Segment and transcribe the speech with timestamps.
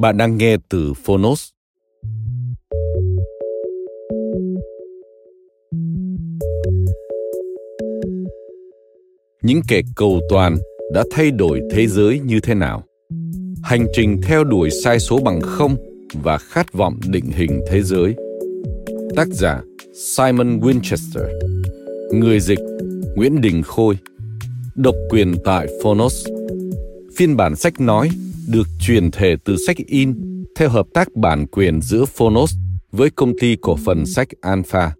[0.00, 1.48] Bạn đang nghe từ Phonos.
[9.42, 10.56] Những kẻ cầu toàn
[10.94, 12.82] đã thay đổi thế giới như thế nào?
[13.62, 15.76] Hành trình theo đuổi sai số bằng không
[16.22, 18.14] và khát vọng định hình thế giới.
[19.16, 19.62] Tác giả
[19.94, 21.28] Simon Winchester
[22.12, 22.60] Người dịch
[23.16, 23.98] Nguyễn Đình Khôi
[24.74, 26.26] Độc quyền tại Phonos
[27.16, 28.10] Phiên bản sách nói
[28.48, 30.14] được truyền thể từ sách in
[30.56, 32.54] theo hợp tác bản quyền giữa Phonos
[32.92, 34.92] với công ty cổ phần sách Alpha.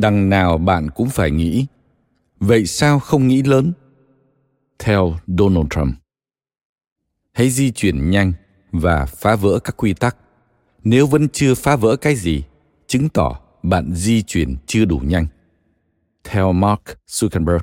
[0.00, 1.66] Đằng nào bạn cũng phải nghĩ.
[2.40, 3.72] Vậy sao không nghĩ lớn?
[4.78, 5.94] Theo donald trump.
[7.32, 8.32] Hãy di chuyển nhanh
[8.72, 10.16] và phá vỡ các quy tắc.
[10.84, 12.42] Nếu vẫn chưa phá vỡ cái gì,
[12.86, 15.26] chứng tỏ bạn di chuyển chưa đủ nhanh.
[16.24, 17.60] Theo mark zuckerberg.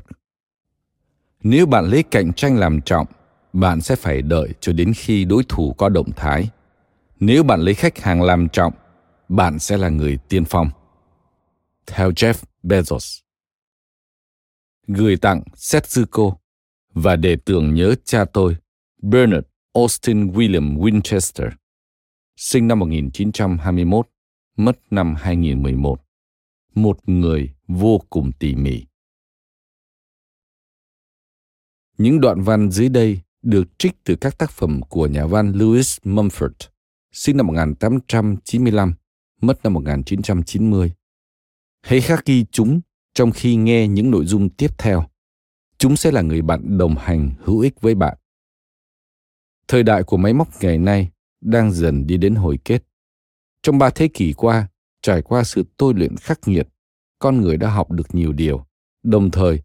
[1.44, 3.08] Nếu bạn lấy cạnh tranh làm trọng,
[3.54, 6.50] bạn sẽ phải đợi cho đến khi đối thủ có động thái.
[7.20, 8.74] Nếu bạn lấy khách hàng làm trọng,
[9.30, 10.70] bạn sẽ là người tiên phong
[11.88, 12.34] theo Jeff
[12.64, 13.22] Bezos.
[14.88, 16.38] Gửi tặng Setsuko
[16.94, 18.56] và để tưởng nhớ cha tôi,
[19.02, 21.52] Bernard Austin William Winchester,
[22.36, 24.10] sinh năm 1921,
[24.58, 26.02] mất năm 2011.
[26.76, 28.86] Một người vô cùng tỉ mỉ.
[31.98, 36.00] Những đoạn văn dưới đây được trích từ các tác phẩm của nhà văn Lewis
[36.04, 36.70] Mumford,
[37.12, 38.94] sinh năm 1895,
[39.42, 40.94] mất năm 1990
[41.88, 42.82] Hãy khắc ghi chúng
[43.14, 45.04] trong khi nghe những nội dung tiếp theo.
[45.78, 48.18] Chúng sẽ là người bạn đồng hành hữu ích với bạn.
[49.68, 51.10] Thời đại của máy móc ngày nay
[51.42, 52.84] đang dần đi đến hồi kết.
[53.64, 54.68] Trong ba thế kỷ qua,
[55.02, 56.68] trải qua sự tôi luyện khắc nghiệt,
[57.20, 58.66] con người đã học được nhiều điều,
[59.04, 59.62] đồng thời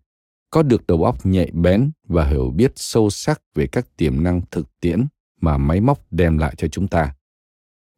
[0.51, 4.41] có được đầu óc nhạy bén và hiểu biết sâu sắc về các tiềm năng
[4.51, 5.07] thực tiễn
[5.41, 7.15] mà máy móc đem lại cho chúng ta.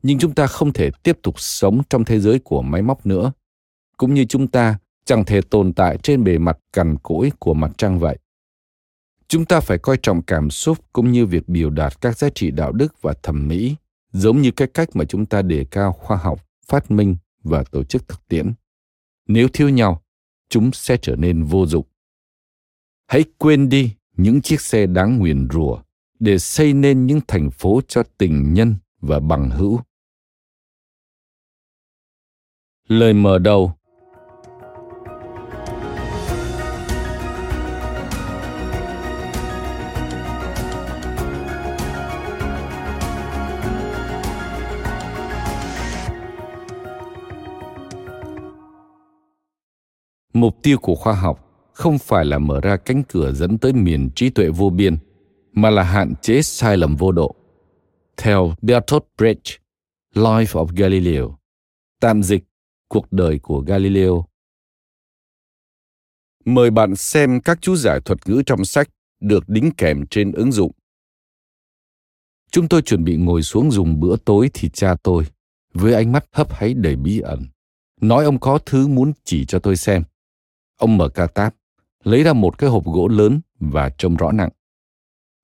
[0.02, 3.32] Nhưng chúng ta không thể tiếp tục sống trong thế giới của máy móc nữa
[4.04, 7.70] cũng như chúng ta chẳng thể tồn tại trên bề mặt cằn cỗi của mặt
[7.78, 8.18] trăng vậy.
[9.28, 12.50] Chúng ta phải coi trọng cảm xúc cũng như việc biểu đạt các giá trị
[12.50, 13.76] đạo đức và thẩm mỹ,
[14.12, 17.84] giống như cái cách mà chúng ta đề cao khoa học, phát minh và tổ
[17.84, 18.52] chức thực tiễn.
[19.26, 20.02] Nếu thiếu nhau,
[20.48, 21.86] chúng sẽ trở nên vô dụng.
[23.06, 25.82] Hãy quên đi những chiếc xe đáng nguyền rủa
[26.18, 29.80] để xây nên những thành phố cho tình nhân và bằng hữu.
[32.88, 33.74] Lời mở đầu
[50.34, 51.40] mục tiêu của khoa học
[51.72, 54.96] không phải là mở ra cánh cửa dẫn tới miền trí tuệ vô biên
[55.52, 57.34] mà là hạn chế sai lầm vô độ.
[58.16, 59.60] Theo bertolt brecht
[60.14, 61.36] life of galileo
[62.04, 62.44] tạm dịch
[62.88, 64.24] cuộc đời của galileo.
[66.44, 68.88] Mời bạn xem các chú giải thuật ngữ trong sách
[69.20, 70.72] được đính kèm trên ứng dụng.
[72.50, 75.26] Chúng tôi chuẩn bị ngồi xuống dùng bữa tối thì cha tôi,
[75.74, 77.46] với ánh mắt hấp háy đầy bí ẩn,
[78.00, 80.02] nói ông có thứ muốn chỉ cho tôi xem.
[80.84, 81.54] Ông mở ca táp,
[82.02, 84.48] lấy ra một cái hộp gỗ lớn và trông rõ nặng.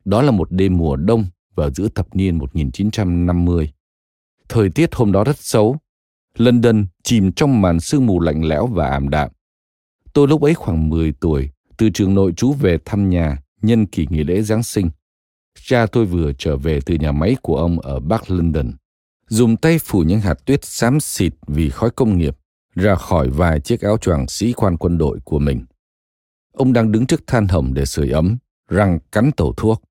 [0.04, 3.72] Đó là một đêm mùa đông vào giữa thập niên 1950.
[4.48, 5.76] Thời tiết hôm đó rất xấu.
[6.36, 9.30] London chìm trong màn sương mù lạnh lẽo và ảm đạm.
[10.12, 14.06] Tôi lúc ấy khoảng 10 tuổi, từ trường nội trú về thăm nhà nhân kỳ
[14.10, 14.90] nghỉ lễ Giáng sinh.
[15.64, 18.72] Cha tôi vừa trở về từ nhà máy của ông ở Bắc London,
[19.28, 22.36] dùng tay phủ những hạt tuyết xám xịt vì khói công nghiệp
[22.74, 25.64] ra khỏi vài chiếc áo choàng sĩ quan quân đội của mình.
[26.52, 28.38] Ông đang đứng trước than hồng để sưởi ấm,
[28.68, 29.82] răng cắn tẩu thuốc.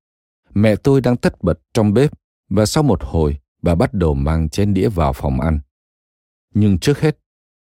[0.54, 2.10] Mẹ tôi đang tất bật trong bếp
[2.48, 5.60] và sau một hồi bà bắt đầu mang chén đĩa vào phòng ăn.
[6.54, 7.18] Nhưng trước hết,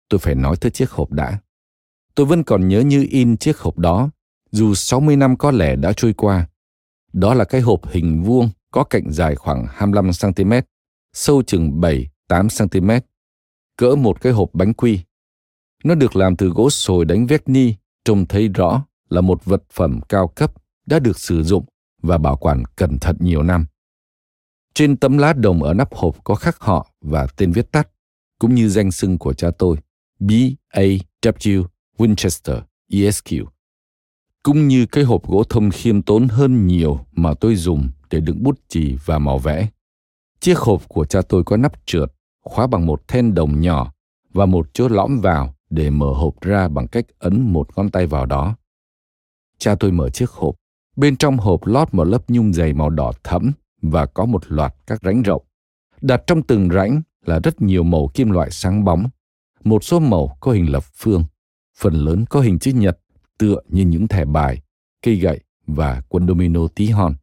[0.09, 1.39] tôi phải nói tới chiếc hộp đã.
[2.15, 4.09] Tôi vẫn còn nhớ như in chiếc hộp đó,
[4.51, 6.47] dù 60 năm có lẽ đã trôi qua.
[7.13, 10.61] Đó là cái hộp hình vuông có cạnh dài khoảng 25cm,
[11.13, 11.81] sâu chừng
[12.29, 13.01] 7-8cm,
[13.77, 14.99] cỡ một cái hộp bánh quy.
[15.83, 17.73] Nó được làm từ gỗ sồi đánh vét ni,
[18.05, 20.53] trông thấy rõ là một vật phẩm cao cấp
[20.85, 21.65] đã được sử dụng
[22.01, 23.65] và bảo quản cẩn thận nhiều năm.
[24.73, 27.89] Trên tấm lá đồng ở nắp hộp có khắc họ và tên viết tắt,
[28.39, 29.77] cũng như danh xưng của cha tôi,
[30.19, 30.31] B.
[30.69, 30.81] A.
[31.21, 31.63] W.
[31.97, 32.61] Winchester,
[32.91, 33.45] ESQ.
[34.43, 38.43] Cũng như cái hộp gỗ thông khiêm tốn hơn nhiều mà tôi dùng để đựng
[38.43, 39.69] bút chì và màu vẽ.
[40.39, 43.93] Chiếc hộp của cha tôi có nắp trượt, khóa bằng một then đồng nhỏ
[44.33, 48.05] và một chỗ lõm vào để mở hộp ra bằng cách ấn một ngón tay
[48.05, 48.55] vào đó.
[49.57, 50.55] Cha tôi mở chiếc hộp.
[50.95, 53.51] Bên trong hộp lót một lớp nhung dày màu đỏ thẫm
[53.81, 55.43] và có một loạt các rãnh rộng.
[56.01, 59.09] Đặt trong từng rãnh là rất nhiều màu kim loại sáng bóng.
[59.63, 61.23] Một số màu có hình lập phương,
[61.77, 62.99] phần lớn có hình chữ nhật
[63.37, 64.61] tựa như những thẻ bài,
[65.01, 67.15] cây gậy và quân domino tí hon.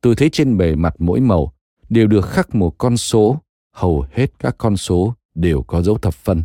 [0.00, 1.52] Tôi thấy trên bề mặt mỗi màu
[1.88, 3.38] đều được khắc một con số,
[3.74, 6.44] hầu hết các con số đều có dấu thập phân.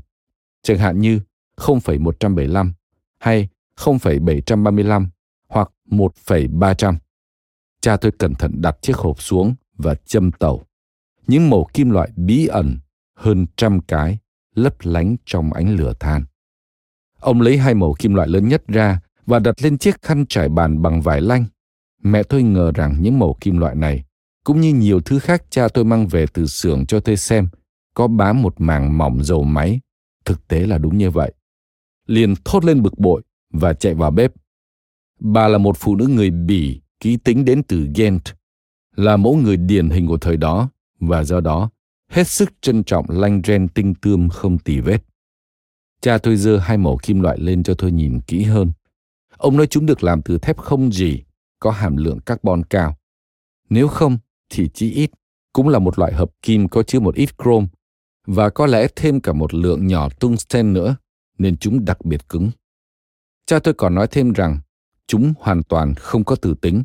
[0.67, 1.19] Chẳng hạn như
[1.57, 2.73] 0,175
[3.19, 5.09] hay 0,735
[5.47, 6.97] hoặc 1,300.
[7.81, 10.61] Cha tôi cẩn thận đặt chiếc hộp xuống và châm tàu.
[11.27, 12.79] Những màu kim loại bí ẩn
[13.15, 14.17] hơn trăm cái
[14.55, 16.25] lấp lánh trong ánh lửa than.
[17.19, 20.49] Ông lấy hai màu kim loại lớn nhất ra và đặt lên chiếc khăn trải
[20.49, 21.45] bàn bằng vải lanh.
[22.03, 24.03] Mẹ tôi ngờ rằng những màu kim loại này,
[24.43, 27.47] cũng như nhiều thứ khác cha tôi mang về từ xưởng cho tôi xem,
[27.93, 29.79] có bám một màng mỏng dầu máy.
[30.27, 31.33] Thực tế là đúng như vậy.
[32.05, 33.21] Liền thốt lên bực bội
[33.53, 34.33] và chạy vào bếp.
[35.19, 38.21] Bà là một phụ nữ người Bỉ, ký tính đến từ Ghent,
[38.95, 40.69] là mẫu người điển hình của thời đó
[40.99, 41.69] và do đó
[42.09, 45.03] hết sức trân trọng lanh ren tinh tươm không tì vết.
[46.01, 48.71] Cha tôi dơ hai mẩu kim loại lên cho tôi nhìn kỹ hơn.
[49.37, 51.23] Ông nói chúng được làm từ thép không gì,
[51.59, 52.97] có hàm lượng carbon cao.
[53.69, 54.17] Nếu không,
[54.49, 55.11] thì chỉ ít,
[55.53, 57.67] cũng là một loại hợp kim có chứa một ít chrome
[58.27, 60.95] và có lẽ thêm cả một lượng nhỏ tungsten nữa,
[61.37, 62.51] nên chúng đặc biệt cứng.
[63.45, 64.59] Cha tôi còn nói thêm rằng
[65.07, 66.83] chúng hoàn toàn không có tử tính.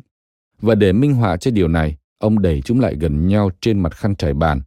[0.61, 3.95] Và để minh họa cho điều này, ông đẩy chúng lại gần nhau trên mặt
[3.95, 4.61] khăn trải bàn,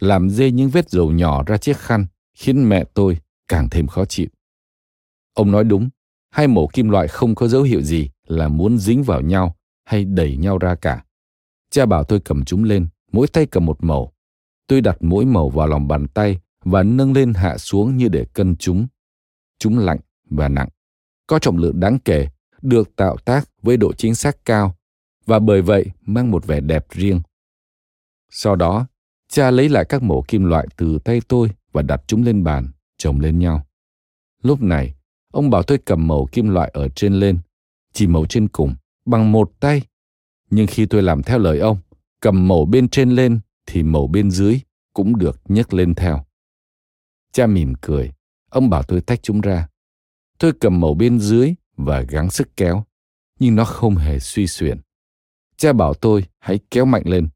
[0.00, 3.18] làm dê những vết dầu nhỏ ra chiếc khăn, khiến mẹ tôi
[3.48, 4.28] càng thêm khó chịu.
[5.34, 5.88] Ông nói đúng,
[6.30, 10.04] hai mẩu kim loại không có dấu hiệu gì là muốn dính vào nhau hay
[10.04, 11.04] đẩy nhau ra cả.
[11.70, 14.12] Cha bảo tôi cầm chúng lên, mỗi tay cầm một mẩu.
[14.70, 18.24] Tôi đặt mỗi màu vào lòng bàn tay và nâng lên hạ xuống như để
[18.24, 18.86] cân chúng.
[19.58, 19.98] Chúng lạnh
[20.30, 20.68] và nặng,
[21.26, 22.28] có trọng lượng đáng kể,
[22.62, 24.74] được tạo tác với độ chính xác cao
[25.26, 27.20] và bởi vậy mang một vẻ đẹp riêng.
[28.30, 28.86] Sau đó,
[29.28, 32.68] cha lấy lại các mẩu kim loại từ tay tôi và đặt chúng lên bàn
[32.98, 33.66] chồng lên nhau.
[34.42, 34.94] Lúc này,
[35.32, 37.38] ông bảo tôi cầm mẩu kim loại ở trên lên,
[37.92, 38.74] chỉ mẩu trên cùng,
[39.06, 39.82] bằng một tay.
[40.50, 41.78] Nhưng khi tôi làm theo lời ông,
[42.20, 43.40] cầm mẩu bên trên lên
[43.70, 44.60] thì màu bên dưới
[44.92, 46.24] cũng được nhấc lên theo.
[47.32, 48.12] Cha mỉm cười,
[48.50, 49.68] ông bảo tôi tách chúng ra.
[50.38, 52.84] Tôi cầm màu bên dưới và gắng sức kéo,
[53.38, 54.80] nhưng nó không hề suy xuyển.
[55.56, 57.28] Cha bảo tôi hãy kéo mạnh lên.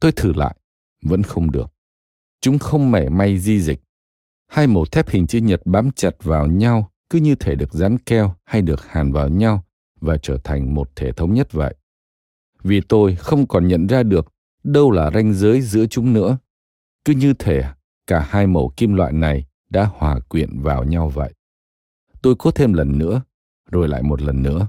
[0.00, 0.56] Tôi thử lại,
[1.02, 1.72] vẫn không được.
[2.40, 3.80] Chúng không mẻ may di dịch.
[4.46, 7.98] Hai màu thép hình chữ nhật bám chặt vào nhau cứ như thể được dán
[7.98, 9.64] keo hay được hàn vào nhau
[10.00, 11.74] và trở thành một thể thống nhất vậy.
[12.62, 14.33] Vì tôi không còn nhận ra được
[14.64, 16.38] đâu là ranh giới giữa chúng nữa.
[17.04, 17.62] Cứ như thể
[18.06, 21.32] cả hai màu kim loại này đã hòa quyện vào nhau vậy.
[22.22, 23.22] Tôi cốt thêm lần nữa,
[23.70, 24.68] rồi lại một lần nữa.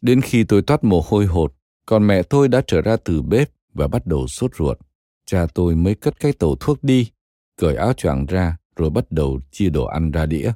[0.00, 1.54] Đến khi tôi toát mồ hôi hột,
[1.86, 4.78] còn mẹ tôi đã trở ra từ bếp và bắt đầu sốt ruột.
[5.26, 7.10] Cha tôi mới cất cái tàu thuốc đi,
[7.56, 10.52] cởi áo choàng ra rồi bắt đầu chia đồ ăn ra đĩa.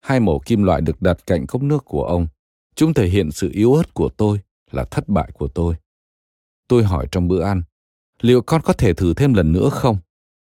[0.00, 2.26] Hai mẩu kim loại được đặt cạnh cốc nước của ông.
[2.74, 5.74] Chúng thể hiện sự yếu ớt của tôi là thất bại của tôi.
[6.68, 7.62] Tôi hỏi trong bữa ăn,
[8.20, 9.98] liệu con có thể thử thêm lần nữa không?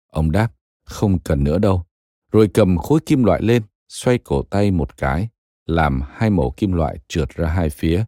[0.07, 0.51] Ông đáp,
[0.85, 1.83] không cần nữa đâu.
[2.31, 5.29] Rồi cầm khối kim loại lên, xoay cổ tay một cái,
[5.65, 8.05] làm hai mẩu kim loại trượt ra hai phía.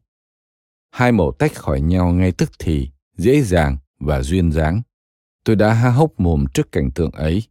[0.91, 4.81] Hai mẩu tách khỏi nhau ngay tức thì, dễ dàng và duyên dáng.
[5.43, 7.43] Tôi đã há hốc mồm trước cảnh tượng ấy.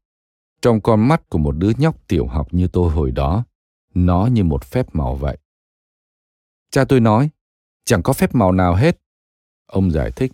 [0.62, 3.45] Trong con mắt của một đứa nhóc tiểu học như tôi hồi đó,
[3.95, 5.38] nó như một phép màu vậy.
[6.71, 7.31] Cha tôi nói,
[7.85, 9.00] chẳng có phép màu nào hết.
[9.66, 10.33] Ông giải thích,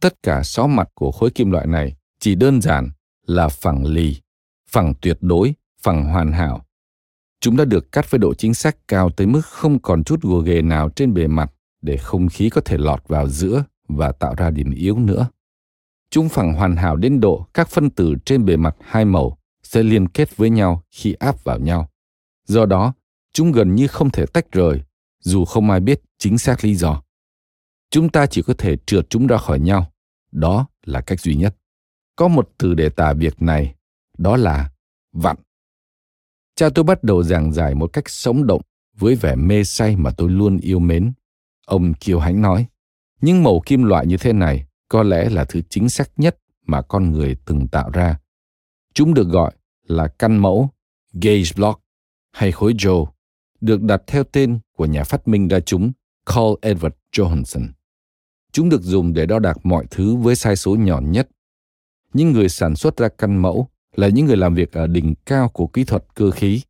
[0.00, 2.90] tất cả sáu mặt của khối kim loại này chỉ đơn giản
[3.26, 4.16] là phẳng lì,
[4.70, 6.64] phẳng tuyệt đối, phẳng hoàn hảo.
[7.40, 10.38] Chúng đã được cắt với độ chính xác cao tới mức không còn chút gồ
[10.38, 11.52] ghề nào trên bề mặt
[11.82, 15.28] để không khí có thể lọt vào giữa và tạo ra điểm yếu nữa.
[16.10, 19.82] Chúng phẳng hoàn hảo đến độ các phân tử trên bề mặt hai màu sẽ
[19.82, 21.88] liên kết với nhau khi áp vào nhau.
[22.46, 22.92] Do đó,
[23.32, 24.82] chúng gần như không thể tách rời,
[25.20, 27.02] dù không ai biết chính xác lý do.
[27.90, 29.92] Chúng ta chỉ có thể trượt chúng ra khỏi nhau.
[30.32, 31.56] Đó là cách duy nhất.
[32.16, 33.74] Có một từ để tả việc này,
[34.18, 34.70] đó là
[35.12, 35.36] vặn.
[36.54, 38.62] Cha tôi bắt đầu giảng giải một cách sống động
[38.96, 41.12] với vẻ mê say mà tôi luôn yêu mến.
[41.66, 42.66] Ông kiêu hãnh nói,
[43.20, 46.82] những màu kim loại như thế này có lẽ là thứ chính xác nhất mà
[46.82, 48.18] con người từng tạo ra.
[48.94, 50.70] Chúng được gọi là căn mẫu,
[51.12, 51.80] gauge block
[52.32, 53.06] hay khối Joe,
[53.60, 55.92] được đặt theo tên của nhà phát minh ra chúng
[56.26, 57.68] Carl Edward Johansson.
[58.52, 61.28] Chúng được dùng để đo đạc mọi thứ với sai số nhỏ nhất.
[62.12, 65.48] Những người sản xuất ra căn mẫu là những người làm việc ở đỉnh cao
[65.48, 66.60] của kỹ thuật cơ khí.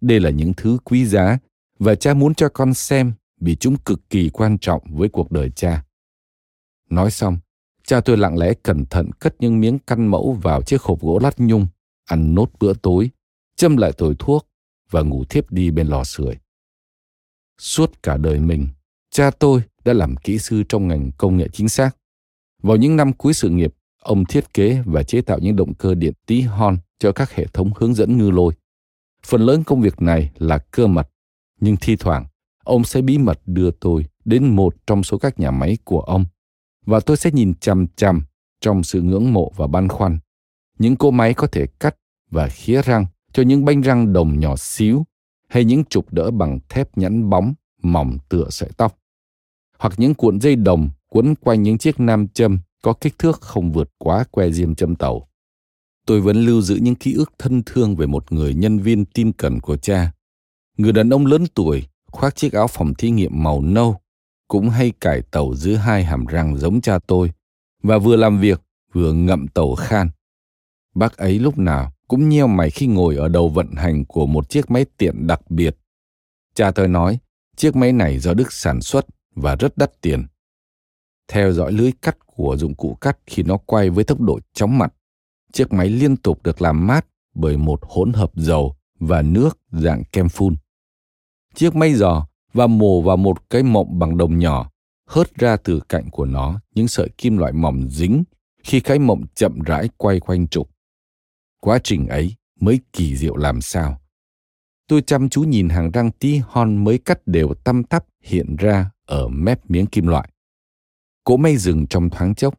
[0.00, 1.38] Đây là những thứ quý giá
[1.78, 5.50] và cha muốn cho con xem vì chúng cực kỳ quan trọng với cuộc đời
[5.50, 5.84] cha.
[6.90, 7.38] Nói xong,
[7.84, 11.18] cha tôi lặng lẽ cẩn thận cất những miếng căn mẫu vào chiếc hộp gỗ
[11.18, 11.66] lát nhung,
[12.04, 13.10] ăn nốt bữa tối,
[13.56, 14.48] châm lại tồi thuốc
[14.90, 16.36] và ngủ thiếp đi bên lò sưởi.
[17.58, 18.68] Suốt cả đời mình,
[19.10, 21.96] cha tôi đã làm kỹ sư trong ngành công nghệ chính xác.
[22.62, 25.94] Vào những năm cuối sự nghiệp, ông thiết kế và chế tạo những động cơ
[25.94, 28.54] điện tí hon cho các hệ thống hướng dẫn ngư lôi.
[29.26, 31.08] Phần lớn công việc này là cơ mật,
[31.60, 32.26] nhưng thi thoảng
[32.64, 36.24] ông sẽ bí mật đưa tôi đến một trong số các nhà máy của ông
[36.86, 38.22] và tôi sẽ nhìn chằm chằm
[38.60, 40.18] trong sự ngưỡng mộ và băn khoăn.
[40.78, 41.96] Những cỗ máy có thể cắt
[42.30, 45.06] và khía răng cho những bánh răng đồng nhỏ xíu
[45.48, 48.98] hay những trục đỡ bằng thép nhẵn bóng mỏng tựa sợi tóc
[49.78, 53.72] hoặc những cuộn dây đồng quấn quanh những chiếc nam châm có kích thước không
[53.72, 55.28] vượt quá que diêm châm tàu.
[56.06, 59.32] Tôi vẫn lưu giữ những ký ức thân thương về một người nhân viên tin
[59.32, 60.12] cẩn của cha.
[60.76, 63.96] Người đàn ông lớn tuổi, khoác chiếc áo phòng thí nghiệm màu nâu,
[64.48, 67.32] cũng hay cải tàu giữa hai hàm răng giống cha tôi,
[67.82, 68.62] và vừa làm việc
[68.92, 70.10] vừa ngậm tàu khan.
[70.94, 74.50] Bác ấy lúc nào cũng nheo mày khi ngồi ở đầu vận hành của một
[74.50, 75.76] chiếc máy tiện đặc biệt.
[76.54, 77.18] Cha tôi nói,
[77.56, 80.26] chiếc máy này do Đức sản xuất và rất đắt tiền.
[81.28, 84.78] Theo dõi lưới cắt của dụng cụ cắt khi nó quay với tốc độ chóng
[84.78, 84.94] mặt,
[85.52, 90.04] chiếc máy liên tục được làm mát bởi một hỗn hợp dầu và nước dạng
[90.12, 90.54] kem phun.
[91.54, 94.70] Chiếc máy giò và mổ vào một cái mộng bằng đồng nhỏ,
[95.06, 98.24] hớt ra từ cạnh của nó những sợi kim loại mỏng dính
[98.62, 100.70] khi cái mộng chậm rãi quay quanh trục.
[101.60, 104.00] Quá trình ấy mới kỳ diệu làm sao.
[104.88, 108.90] Tôi chăm chú nhìn hàng răng tí hon mới cắt đều tăm tắp hiện ra
[109.06, 110.28] ở mép miếng kim loại.
[111.24, 112.54] Cỗ mây dừng trong thoáng chốc,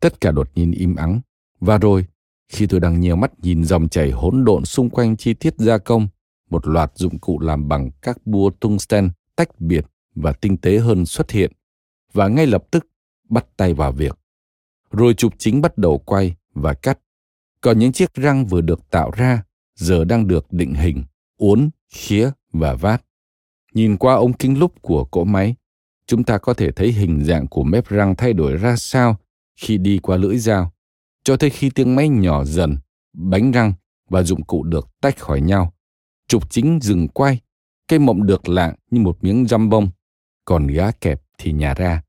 [0.00, 1.20] tất cả đột nhiên im ắng.
[1.60, 2.06] Và rồi,
[2.48, 5.78] khi tôi đang nhiều mắt nhìn dòng chảy hỗn độn xung quanh chi tiết gia
[5.78, 6.08] công,
[6.50, 11.06] một loạt dụng cụ làm bằng các bua tungsten tách biệt và tinh tế hơn
[11.06, 11.52] xuất hiện,
[12.12, 12.86] và ngay lập tức
[13.28, 14.18] bắt tay vào việc.
[14.90, 16.98] Rồi chụp chính bắt đầu quay và cắt.
[17.60, 19.42] Còn những chiếc răng vừa được tạo ra
[19.74, 21.04] giờ đang được định hình,
[21.36, 23.04] uốn, khía và vát.
[23.72, 25.54] Nhìn qua ống kính lúp của cỗ máy,
[26.06, 29.16] chúng ta có thể thấy hình dạng của mép răng thay đổi ra sao
[29.56, 30.72] khi đi qua lưỡi dao,
[31.24, 32.76] cho tới khi tiếng máy nhỏ dần,
[33.12, 33.72] bánh răng
[34.08, 35.72] và dụng cụ được tách khỏi nhau.
[36.28, 37.40] Trục chính dừng quay,
[37.88, 39.90] cây mộng được lạng như một miếng răm bông,
[40.44, 42.02] còn gá kẹp thì nhà ra.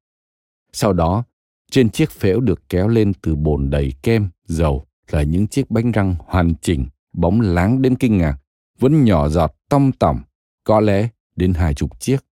[0.73, 1.23] Sau đó,
[1.71, 5.91] trên chiếc phễu được kéo lên từ bồn đầy kem, dầu là những chiếc bánh
[5.91, 8.37] răng hoàn chỉnh, bóng láng đến kinh ngạc,
[8.79, 10.21] vẫn nhỏ giọt tong tỏng,
[10.63, 12.26] có lẽ đến hai chục chiếc.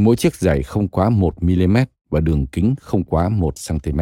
[0.00, 1.76] Mỗi chiếc giày không quá 1 mm
[2.10, 4.00] và đường kính không quá 1 cm.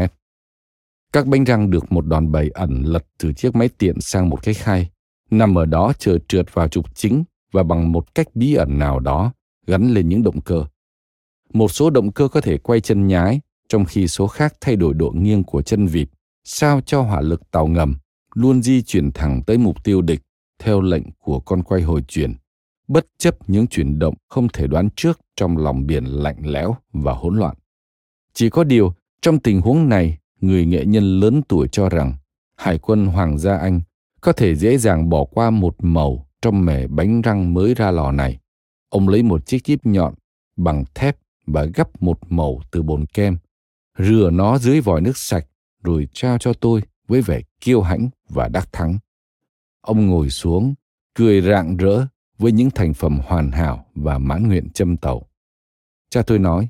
[1.12, 4.42] Các bánh răng được một đòn bẩy ẩn lật từ chiếc máy tiện sang một
[4.42, 4.90] cái khay,
[5.30, 9.00] nằm ở đó chờ trượt vào trục chính và bằng một cách bí ẩn nào
[9.00, 9.32] đó
[9.66, 10.64] gắn lên những động cơ.
[11.52, 14.94] Một số động cơ có thể quay chân nhái, trong khi số khác thay đổi
[14.94, 16.08] độ nghiêng của chân vịt,
[16.44, 17.94] sao cho hỏa lực tàu ngầm
[18.34, 20.20] luôn di chuyển thẳng tới mục tiêu địch
[20.58, 22.34] theo lệnh của con quay hồi chuyển,
[22.88, 27.12] bất chấp những chuyển động không thể đoán trước trong lòng biển lạnh lẽo và
[27.12, 27.56] hỗn loạn.
[28.32, 32.14] Chỉ có điều, trong tình huống này, người nghệ nhân lớn tuổi cho rằng
[32.56, 33.80] Hải quân Hoàng gia Anh
[34.20, 38.12] có thể dễ dàng bỏ qua một màu trong mẻ bánh răng mới ra lò
[38.12, 38.38] này.
[38.88, 40.14] Ông lấy một chiếc kíp nhọn
[40.56, 41.16] bằng thép
[41.46, 43.36] và gấp một màu từ bồn kem,
[43.98, 45.46] rửa nó dưới vòi nước sạch
[45.82, 48.98] rồi trao cho tôi với vẻ kiêu hãnh và đắc thắng.
[49.80, 50.74] Ông ngồi xuống,
[51.14, 52.06] cười rạng rỡ
[52.38, 55.28] với những thành phẩm hoàn hảo và mãn nguyện châm tàu.
[56.10, 56.68] Cha tôi nói,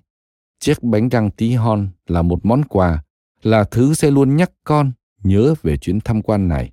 [0.61, 3.03] chiếc bánh răng tí hon là một món quà,
[3.43, 6.73] là thứ sẽ luôn nhắc con nhớ về chuyến tham quan này.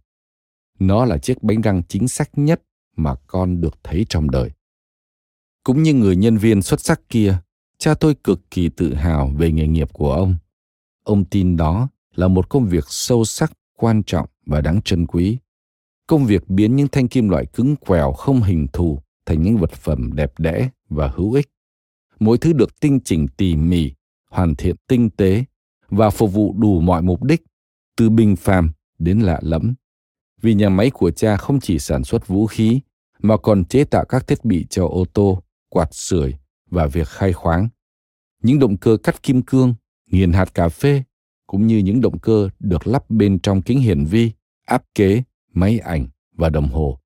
[0.79, 2.61] Nó là chiếc bánh răng chính xác nhất
[2.95, 4.51] mà con được thấy trong đời.
[5.63, 7.37] Cũng như người nhân viên xuất sắc kia,
[7.77, 10.35] cha tôi cực kỳ tự hào về nghề nghiệp của ông.
[11.03, 15.37] Ông tin đó là một công việc sâu sắc, quan trọng và đáng trân quý.
[16.07, 19.71] Công việc biến những thanh kim loại cứng quèo không hình thù thành những vật
[19.71, 21.49] phẩm đẹp đẽ và hữu ích.
[22.19, 23.91] Mỗi thứ được tinh chỉnh tỉ mỉ,
[24.31, 25.43] hoàn thiện tinh tế
[25.89, 27.43] và phục vụ đủ mọi mục đích,
[27.97, 29.73] từ bình phàm đến lạ lẫm.
[30.41, 32.79] Vì nhà máy của cha không chỉ sản xuất vũ khí,
[33.19, 36.33] mà còn chế tạo các thiết bị cho ô tô, quạt sưởi
[36.69, 37.69] và việc khai khoáng.
[38.43, 39.73] Những động cơ cắt kim cương,
[40.11, 41.03] nghiền hạt cà phê,
[41.47, 44.31] cũng như những động cơ được lắp bên trong kính hiển vi,
[44.65, 45.23] áp kế,
[45.55, 46.07] máy ảnh
[46.37, 46.99] và đồng hồ.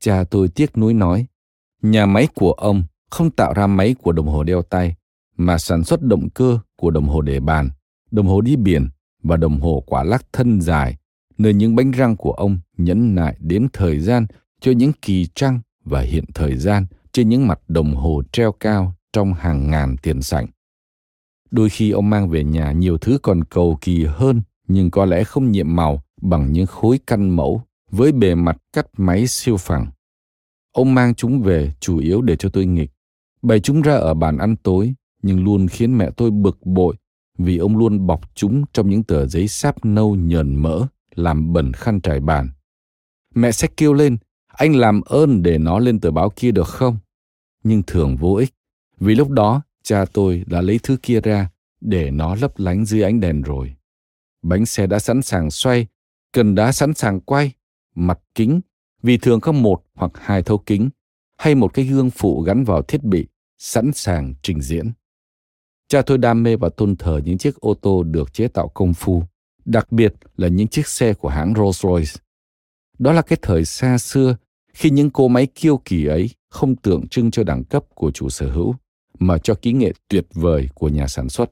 [0.00, 1.26] Cha tôi tiếc nuối nói,
[1.82, 4.94] nhà máy của ông không tạo ra máy của đồng hồ đeo tay,
[5.36, 7.70] mà sản xuất động cơ của đồng hồ để bàn,
[8.10, 8.88] đồng hồ đi biển
[9.22, 10.96] và đồng hồ quả lắc thân dài,
[11.38, 14.26] nơi những bánh răng của ông nhẫn nại đến thời gian
[14.60, 18.94] cho những kỳ trăng và hiện thời gian trên những mặt đồng hồ treo cao
[19.12, 20.46] trong hàng ngàn tiền sảnh.
[21.50, 25.24] Đôi khi ông mang về nhà nhiều thứ còn cầu kỳ hơn nhưng có lẽ
[25.24, 29.86] không nhiệm màu bằng những khối căn mẫu với bề mặt cắt máy siêu phẳng.
[30.72, 32.90] Ông mang chúng về chủ yếu để cho tôi nghịch.
[33.42, 36.96] Bày chúng ra ở bàn ăn tối nhưng luôn khiến mẹ tôi bực bội
[37.38, 41.72] vì ông luôn bọc chúng trong những tờ giấy sáp nâu nhờn mỡ làm bẩn
[41.72, 42.48] khăn trải bàn.
[43.34, 44.16] Mẹ sẽ kêu lên,
[44.46, 46.98] anh làm ơn để nó lên tờ báo kia được không?
[47.64, 48.50] Nhưng thường vô ích,
[49.00, 53.02] vì lúc đó cha tôi đã lấy thứ kia ra để nó lấp lánh dưới
[53.02, 53.74] ánh đèn rồi.
[54.42, 55.86] Bánh xe đã sẵn sàng xoay,
[56.34, 57.52] cần đá sẵn sàng quay,
[57.94, 58.60] mặt kính,
[59.02, 60.90] vì thường có một hoặc hai thấu kính,
[61.36, 63.26] hay một cái gương phụ gắn vào thiết bị,
[63.58, 64.92] sẵn sàng trình diễn.
[65.88, 68.94] Cha tôi đam mê và tôn thờ những chiếc ô tô được chế tạo công
[68.94, 69.22] phu,
[69.64, 72.16] đặc biệt là những chiếc xe của hãng Rolls-Royce.
[72.98, 74.36] Đó là cái thời xa xưa
[74.72, 78.28] khi những cô máy kiêu kỳ ấy không tượng trưng cho đẳng cấp của chủ
[78.28, 78.74] sở hữu,
[79.18, 81.50] mà cho kỹ nghệ tuyệt vời của nhà sản xuất.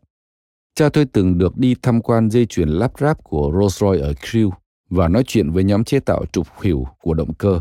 [0.74, 4.50] Cha tôi từng được đi tham quan dây chuyền lắp ráp của Rolls-Royce ở Crewe
[4.92, 7.60] và nói chuyện với nhóm chế tạo trục khuỷu của động cơ.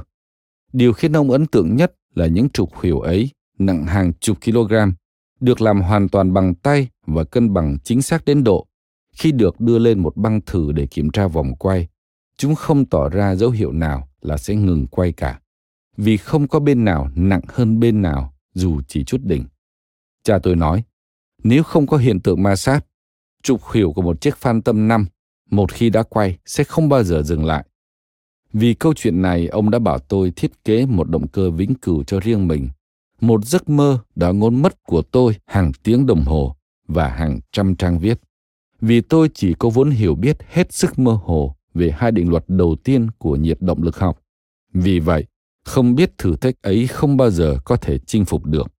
[0.73, 4.73] Điều khiến ông ấn tượng nhất là những trục khuỷu ấy nặng hàng chục kg,
[5.39, 8.67] được làm hoàn toàn bằng tay và cân bằng chính xác đến độ.
[9.15, 11.87] Khi được đưa lên một băng thử để kiểm tra vòng quay,
[12.37, 15.39] chúng không tỏ ra dấu hiệu nào là sẽ ngừng quay cả,
[15.97, 19.45] vì không có bên nào nặng hơn bên nào dù chỉ chút đỉnh.
[20.23, 20.83] Cha tôi nói,
[21.43, 22.85] nếu không có hiện tượng ma sát,
[23.43, 25.05] trục khuỷu của một chiếc Phantom 5
[25.51, 27.65] một khi đã quay sẽ không bao giờ dừng lại.
[28.53, 32.03] Vì câu chuyện này, ông đã bảo tôi thiết kế một động cơ vĩnh cửu
[32.03, 32.69] cho riêng mình.
[33.21, 36.55] Một giấc mơ đã ngốn mất của tôi hàng tiếng đồng hồ
[36.87, 38.19] và hàng trăm trang viết.
[38.81, 42.43] Vì tôi chỉ có vốn hiểu biết hết sức mơ hồ về hai định luật
[42.47, 44.21] đầu tiên của nhiệt động lực học.
[44.73, 45.25] Vì vậy,
[45.65, 48.71] không biết thử thách ấy không bao giờ có thể chinh phục được.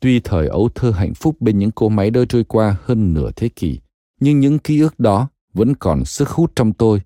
[0.00, 3.30] Tuy thời ấu thơ hạnh phúc bên những cô máy đơ trôi qua hơn nửa
[3.36, 3.80] thế kỷ,
[4.20, 7.00] nhưng những ký ức đó vẫn còn sức hút trong tôi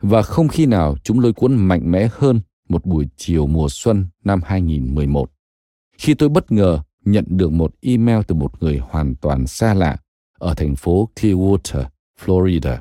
[0.00, 4.06] và không khi nào chúng lôi cuốn mạnh mẽ hơn một buổi chiều mùa xuân
[4.24, 5.32] năm 2011.
[5.98, 9.96] Khi tôi bất ngờ nhận được một email từ một người hoàn toàn xa lạ
[10.38, 11.84] ở thành phố Clearwater,
[12.24, 12.78] Florida.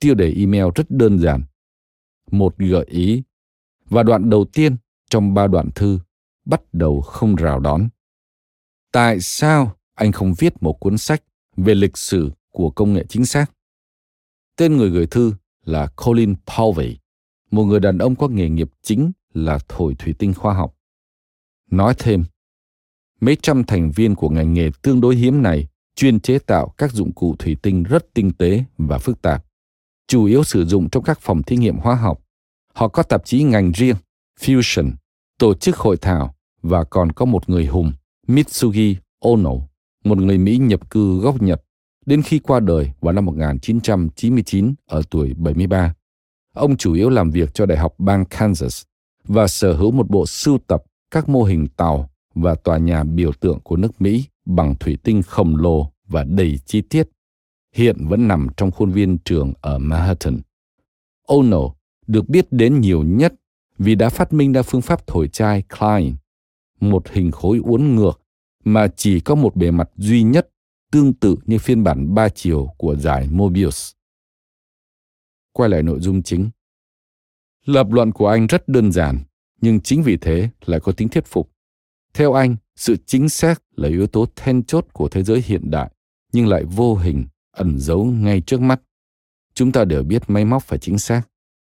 [0.00, 1.42] Tiêu đề email rất đơn giản.
[2.30, 3.22] Một gợi ý
[3.88, 4.76] và đoạn đầu tiên
[5.10, 5.98] trong ba đoạn thư
[6.44, 7.88] bắt đầu không rào đón.
[8.92, 11.22] Tại sao anh không viết một cuốn sách
[11.56, 13.53] về lịch sử của công nghệ chính xác?
[14.56, 15.32] Tên người gửi thư
[15.64, 16.94] là Colin Powell,
[17.50, 20.76] một người đàn ông có nghề nghiệp chính là thổi thủy tinh khoa học.
[21.70, 22.24] Nói thêm,
[23.20, 26.92] mấy trăm thành viên của ngành nghề tương đối hiếm này chuyên chế tạo các
[26.92, 29.44] dụng cụ thủy tinh rất tinh tế và phức tạp,
[30.06, 32.20] chủ yếu sử dụng trong các phòng thí nghiệm hóa học.
[32.72, 33.96] Họ có tạp chí ngành riêng,
[34.40, 34.92] Fusion,
[35.38, 37.92] tổ chức hội thảo và còn có một người hùng,
[38.26, 39.52] Mitsugi Ono,
[40.04, 41.63] một người Mỹ nhập cư gốc Nhật
[42.06, 45.94] đến khi qua đời vào năm 1999 ở tuổi 73.
[46.54, 48.82] Ông chủ yếu làm việc cho Đại học bang Kansas
[49.24, 53.32] và sở hữu một bộ sưu tập các mô hình tàu và tòa nhà biểu
[53.32, 57.08] tượng của nước Mỹ bằng thủy tinh khổng lồ và đầy chi tiết.
[57.74, 60.40] hiện vẫn nằm trong khuôn viên trường ở Manhattan.
[61.26, 61.60] Ono
[62.06, 63.34] được biết đến nhiều nhất
[63.78, 66.14] vì đã phát minh ra phương pháp thổi chai Klein,
[66.80, 68.20] một hình khối uốn ngược
[68.64, 70.48] mà chỉ có một bề mặt duy nhất
[70.94, 73.92] tương tự như phiên bản ba chiều của giải Mobius.
[75.52, 76.50] Quay lại nội dung chính.
[77.64, 79.18] Lập luận của anh rất đơn giản,
[79.60, 81.50] nhưng chính vì thế lại có tính thuyết phục.
[82.12, 85.90] Theo anh, sự chính xác là yếu tố then chốt của thế giới hiện đại,
[86.32, 88.82] nhưng lại vô hình, ẩn giấu ngay trước mắt.
[89.54, 91.22] Chúng ta đều biết máy móc phải chính xác.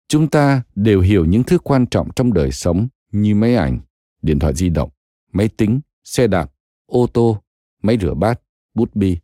[0.07, 3.79] Chúng ta đều hiểu những thứ quan trọng trong đời sống như máy ảnh,
[4.21, 4.89] điện thoại di động,
[5.31, 6.51] máy tính, xe đạp,
[6.85, 7.41] ô tô,
[7.81, 8.41] máy rửa bát,
[8.75, 9.17] bút bi.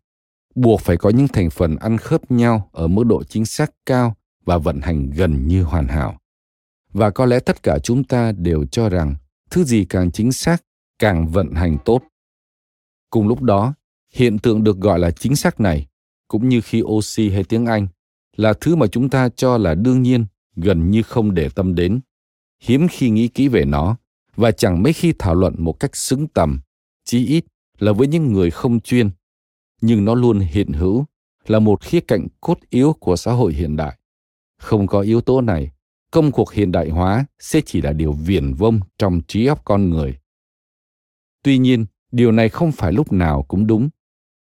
[0.55, 4.15] Buộc phải có những thành phần ăn khớp nhau ở mức độ chính xác cao
[4.45, 6.17] và vận hành gần như hoàn hảo.
[6.93, 9.15] Và có lẽ tất cả chúng ta đều cho rằng
[9.49, 10.63] thứ gì càng chính xác
[10.99, 12.01] càng vận hành tốt.
[13.09, 13.73] Cùng lúc đó,
[14.13, 15.87] hiện tượng được gọi là chính xác này,
[16.27, 17.87] cũng như khi oxy hay tiếng Anh,
[18.37, 21.99] là thứ mà chúng ta cho là đương nhiên, gần như không để tâm đến.
[22.59, 23.97] Hiếm khi nghĩ kỹ về nó,
[24.35, 26.59] và chẳng mấy khi thảo luận một cách xứng tầm,
[27.05, 27.45] chí ít
[27.79, 29.09] là với những người không chuyên.
[29.82, 31.06] Nhưng nó luôn hiện hữu,
[31.48, 33.98] là một khía cạnh cốt yếu của xã hội hiện đại.
[34.58, 35.72] Không có yếu tố này,
[36.12, 39.89] công cuộc hiện đại hóa sẽ chỉ là điều viển vông trong trí óc con
[39.89, 40.17] người.
[41.44, 43.89] Tuy nhiên, điều này không phải lúc nào cũng đúng.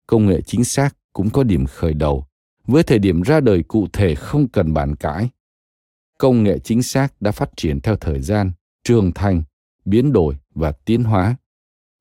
[0.07, 2.25] Công nghệ chính xác cũng có điểm khởi đầu,
[2.67, 5.29] với thời điểm ra đời cụ thể không cần bàn cãi.
[6.17, 8.51] Công nghệ chính xác đã phát triển theo thời gian,
[8.83, 9.43] trưởng thành,
[9.85, 11.35] biến đổi và tiến hóa.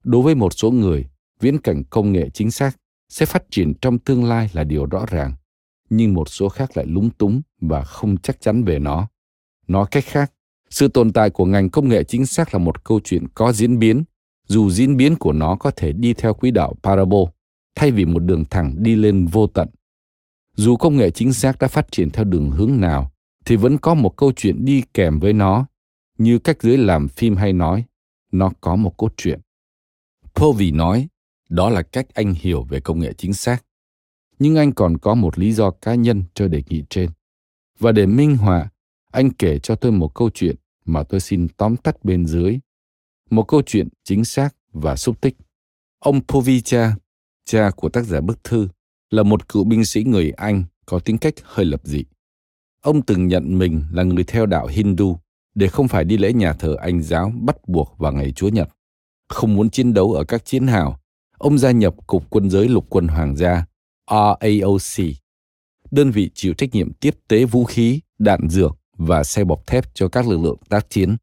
[0.04, 1.06] Đối với một số người,
[1.40, 2.76] viễn cảnh công nghệ chính xác
[3.08, 5.34] sẽ phát triển trong tương lai là điều rõ ràng,
[5.90, 9.08] nhưng một số khác lại lúng túng và không chắc chắn về nó.
[9.68, 10.32] Nói cách khác,
[10.70, 13.78] sự tồn tại của ngành công nghệ chính xác là một câu chuyện có diễn
[13.78, 14.04] biến,
[14.48, 17.28] dù diễn biến của nó có thể đi theo quỹ đạo parabol,
[17.74, 19.68] thay vì một đường thẳng đi lên vô tận.
[20.54, 23.12] Dù công nghệ chính xác đã phát triển theo đường hướng nào,
[23.44, 25.66] thì vẫn có một câu chuyện đi kèm với nó,
[26.18, 27.84] như cách dưới làm phim hay nói,
[28.32, 29.40] nó có một cốt truyện.
[30.34, 31.08] Povey nói,
[31.48, 33.64] đó là cách anh hiểu về công nghệ chính xác.
[34.38, 37.10] Nhưng anh còn có một lý do cá nhân cho đề nghị trên.
[37.78, 38.68] Và để minh họa,
[39.12, 42.58] anh kể cho tôi một câu chuyện mà tôi xin tóm tắt bên dưới.
[43.30, 45.36] Một câu chuyện chính xác và xúc tích.
[45.98, 46.96] Ông Povicha,
[47.44, 48.68] cha của tác giả bức thư,
[49.10, 52.04] là một cựu binh sĩ người Anh có tính cách hơi lập dị.
[52.82, 55.18] Ông từng nhận mình là người theo đạo Hindu
[55.54, 58.68] để không phải đi lễ nhà thờ Anh giáo bắt buộc vào ngày Chúa Nhật.
[59.28, 60.97] Không muốn chiến đấu ở các chiến hào,
[61.38, 63.64] ông gia nhập Cục Quân giới Lục quân Hoàng gia,
[64.10, 65.14] RAOC,
[65.90, 69.94] đơn vị chịu trách nhiệm tiếp tế vũ khí, đạn dược và xe bọc thép
[69.94, 71.16] cho các lực lượng tác chiến.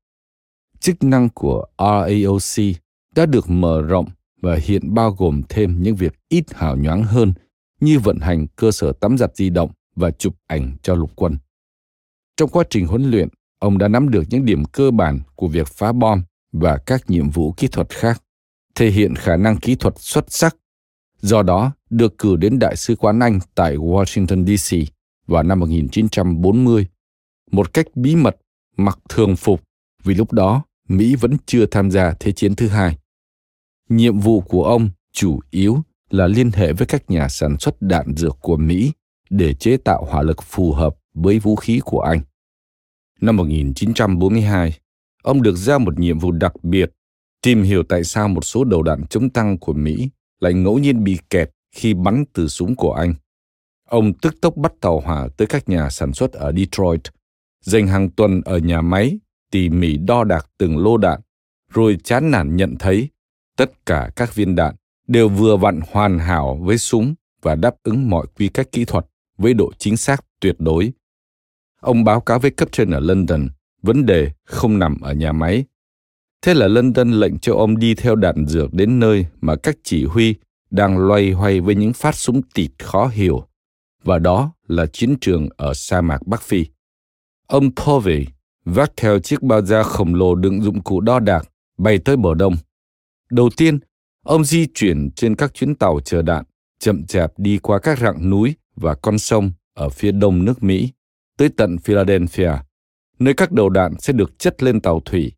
[0.80, 2.76] Chức năng của RAOC
[3.16, 4.06] đã được mở rộng
[4.42, 7.34] và hiện bao gồm thêm những việc ít hào nhoáng hơn
[7.80, 11.38] như vận hành cơ sở tắm giặt di động và chụp ảnh cho lục quân.
[12.38, 15.68] Trong quá trình huấn luyện, ông đã nắm được những điểm cơ bản của việc
[15.68, 18.24] phá bom và các nhiệm vụ kỹ thuật khác,
[18.76, 20.56] thể hiện khả năng kỹ thuật xuất sắc.
[21.22, 24.94] Do đó, được cử đến Đại sứ quán Anh tại Washington, D.C.
[25.28, 26.88] vào năm 1940
[27.52, 28.38] một cách bí mật
[28.78, 29.62] mặc thường phục
[30.04, 32.98] vì lúc đó Mỹ vẫn chưa tham gia Thế chiến thứ hai.
[33.90, 35.78] Nhiệm vụ của ông chủ yếu
[36.10, 38.92] là liên hệ với các nhà sản xuất đạn dược của Mỹ
[39.30, 42.22] để chế tạo hỏa lực phù hợp với vũ khí của Anh.
[43.22, 44.78] Năm 1942,
[45.24, 46.92] ông được giao một nhiệm vụ đặc biệt
[47.46, 51.04] tìm hiểu tại sao một số đầu đạn chống tăng của Mỹ lại ngẫu nhiên
[51.04, 53.14] bị kẹt khi bắn từ súng của Anh.
[53.90, 57.02] Ông tức tốc bắt tàu hỏa tới các nhà sản xuất ở Detroit
[57.62, 59.20] dành hàng tuần ở nhà máy
[59.52, 61.22] tỉ mỉ đo đạc từng lô đạn,
[61.70, 63.10] rồi chán nản nhận thấy
[63.58, 64.76] tất cả các viên đạn
[65.08, 69.06] đều vừa vặn hoàn hảo với súng và đáp ứng mọi quy cách kỹ thuật
[69.38, 70.94] với độ chính xác tuyệt đối.
[71.82, 73.48] Ông báo cáo với cấp trên ở London,
[73.82, 75.64] vấn đề không nằm ở nhà máy.
[76.46, 80.06] Thế là London lệnh cho ông đi theo đạn dược đến nơi mà các chỉ
[80.06, 80.36] huy
[80.70, 83.48] đang loay hoay với những phát súng tịt khó hiểu.
[84.04, 86.66] Và đó là chiến trường ở sa mạc Bắc Phi.
[87.48, 88.26] Ông Povey
[88.66, 92.34] vác theo chiếc bao da khổng lồ đựng dụng cụ đo đạc, bay tới bờ
[92.34, 92.56] đông.
[93.32, 93.80] Đầu tiên,
[94.24, 96.46] ông di chuyển trên các chuyến tàu chờ đạn,
[96.80, 100.90] chậm chạp đi qua các rặng núi và con sông ở phía đông nước Mỹ,
[101.38, 102.52] tới tận Philadelphia,
[103.20, 105.32] nơi các đầu đạn sẽ được chất lên tàu thủy.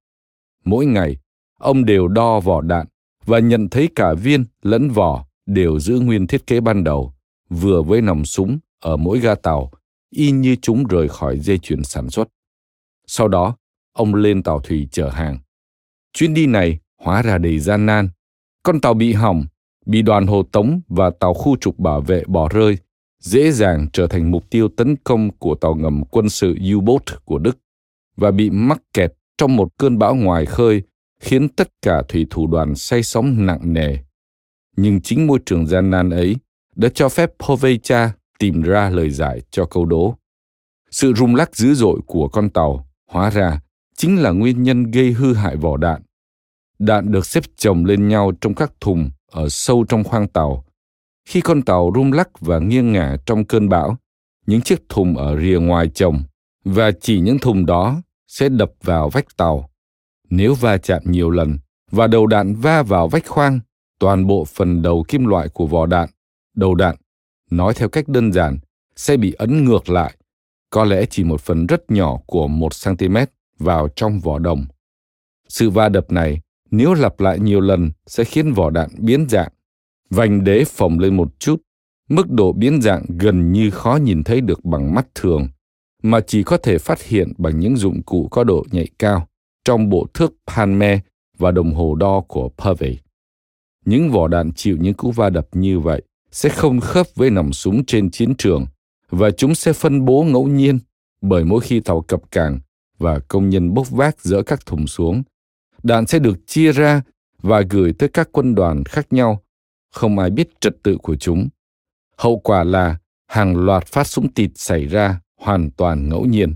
[0.68, 1.18] Mỗi ngày,
[1.60, 2.88] ông đều đo vỏ đạn
[3.26, 7.14] và nhận thấy cả viên lẫn vỏ đều giữ nguyên thiết kế ban đầu,
[7.50, 9.72] vừa với nòng súng ở mỗi ga tàu
[10.10, 12.28] y như chúng rời khỏi dây chuyền sản xuất.
[13.08, 13.56] Sau đó,
[13.94, 15.40] ông lên tàu thủy chở hàng.
[16.14, 18.10] Chuyến đi này hóa ra đầy gian nan.
[18.64, 19.46] Con tàu bị hỏng,
[19.86, 22.78] bị đoàn hồ tống và tàu khu trục bảo vệ bỏ rơi,
[23.20, 27.40] dễ dàng trở thành mục tiêu tấn công của tàu ngầm quân sự U-boat của
[27.40, 27.58] Đức
[28.16, 30.82] và bị mắc kẹt trong một cơn bão ngoài khơi
[31.20, 33.98] khiến tất cả thủy thủ đoàn say sóng nặng nề.
[34.78, 36.36] Nhưng chính môi trường gian nan ấy
[36.76, 40.16] đã cho phép Povecha tìm ra lời giải cho câu đố.
[40.92, 43.60] Sự rung lắc dữ dội của con tàu hóa ra
[43.96, 46.02] chính là nguyên nhân gây hư hại vỏ đạn.
[46.80, 50.66] Đạn được xếp chồng lên nhau trong các thùng ở sâu trong khoang tàu.
[51.26, 53.98] Khi con tàu rung lắc và nghiêng ngả trong cơn bão,
[54.46, 56.24] những chiếc thùng ở rìa ngoài chồng
[56.66, 59.70] và chỉ những thùng đó sẽ đập vào vách tàu.
[60.30, 61.60] Nếu va chạm nhiều lần
[61.92, 63.60] và đầu đạn va vào vách khoang,
[64.00, 66.10] toàn bộ phần đầu kim loại của vỏ đạn,
[66.56, 66.96] đầu đạn,
[67.52, 68.58] nói theo cách đơn giản,
[68.96, 70.14] sẽ bị ấn ngược lại,
[70.70, 73.18] có lẽ chỉ một phần rất nhỏ của một cm
[73.60, 74.66] vào trong vỏ đồng.
[75.50, 79.52] Sự va đập này, nếu lặp lại nhiều lần, sẽ khiến vỏ đạn biến dạng.
[80.10, 81.62] Vành đế phồng lên một chút,
[82.10, 85.48] mức độ biến dạng gần như khó nhìn thấy được bằng mắt thường
[86.04, 89.28] mà chỉ có thể phát hiện bằng những dụng cụ có độ nhạy cao
[89.66, 91.00] trong bộ thước Panme
[91.38, 92.98] và đồng hồ đo của Purvey.
[93.86, 97.54] Những vỏ đạn chịu những cú va đập như vậy sẽ không khớp với nòng
[97.54, 98.66] súng trên chiến trường
[99.10, 100.80] và chúng sẽ phân bố ngẫu nhiên
[101.22, 102.60] bởi mỗi khi tàu cập cảng
[102.98, 105.24] và công nhân bốc vác dỡ các thùng xuống,
[105.84, 107.02] đạn sẽ được chia ra
[107.42, 109.44] và gửi tới các quân đoàn khác nhau,
[109.92, 111.50] không ai biết trật tự của chúng.
[112.18, 116.56] Hậu quả là hàng loạt phát súng tịt xảy ra hoàn toàn ngẫu nhiên.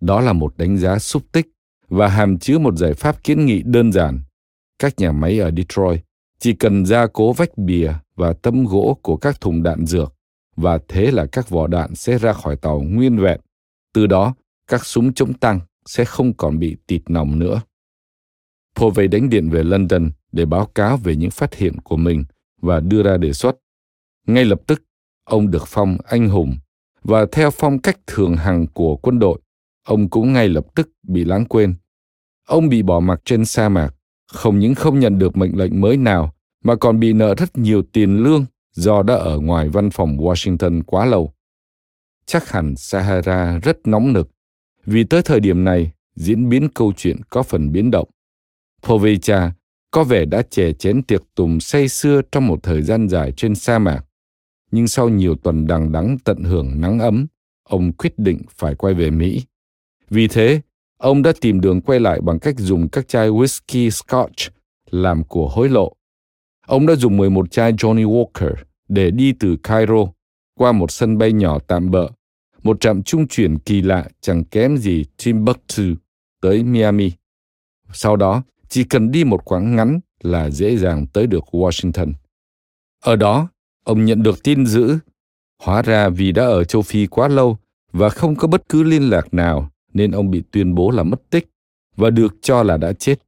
[0.00, 1.46] Đó là một đánh giá xúc tích
[1.88, 4.20] và hàm chứa một giải pháp kiến nghị đơn giản.
[4.78, 6.00] Các nhà máy ở Detroit
[6.38, 10.14] chỉ cần gia cố vách bìa và tấm gỗ của các thùng đạn dược
[10.56, 13.40] và thế là các vỏ đạn sẽ ra khỏi tàu nguyên vẹn.
[13.92, 14.34] Từ đó,
[14.66, 17.62] các súng chống tăng sẽ không còn bị tịt nòng nữa.
[18.76, 22.24] Povey đánh điện về London để báo cáo về những phát hiện của mình
[22.60, 23.56] và đưa ra đề xuất.
[24.26, 24.82] Ngay lập tức,
[25.24, 26.56] ông được phong anh hùng
[27.02, 29.40] và theo phong cách thường hằng của quân đội,
[29.84, 31.74] ông cũng ngay lập tức bị lãng quên.
[32.46, 33.90] Ông bị bỏ mặc trên sa mạc,
[34.32, 36.34] không những không nhận được mệnh lệnh mới nào,
[36.64, 40.82] mà còn bị nợ rất nhiều tiền lương do đã ở ngoài văn phòng Washington
[40.82, 41.32] quá lâu.
[42.26, 44.30] Chắc hẳn Sahara rất nóng nực,
[44.86, 48.08] vì tới thời điểm này, diễn biến câu chuyện có phần biến động.
[48.82, 49.52] Povecha
[49.90, 53.54] có vẻ đã chè chén tiệc tùng say sưa trong một thời gian dài trên
[53.54, 54.04] sa mạc
[54.70, 57.26] nhưng sau nhiều tuần đằng đẵng tận hưởng nắng ấm,
[57.62, 59.42] ông quyết định phải quay về Mỹ.
[60.10, 60.60] Vì thế,
[60.98, 64.52] ông đã tìm đường quay lại bằng cách dùng các chai whisky Scotch
[64.90, 65.92] làm của hối lộ.
[66.66, 68.54] Ông đã dùng 11 chai Johnny Walker
[68.88, 70.06] để đi từ Cairo
[70.54, 72.08] qua một sân bay nhỏ tạm bợ,
[72.62, 75.84] một trạm trung chuyển kỳ lạ chẳng kém gì Timbuktu
[76.40, 77.12] tới Miami.
[77.92, 82.12] Sau đó, chỉ cần đi một quãng ngắn là dễ dàng tới được Washington.
[83.02, 83.48] Ở đó,
[83.88, 84.98] ông nhận được tin dữ.
[85.62, 87.58] Hóa ra vì đã ở châu Phi quá lâu
[87.92, 91.30] và không có bất cứ liên lạc nào nên ông bị tuyên bố là mất
[91.30, 91.48] tích
[91.96, 93.18] và được cho là đã chết.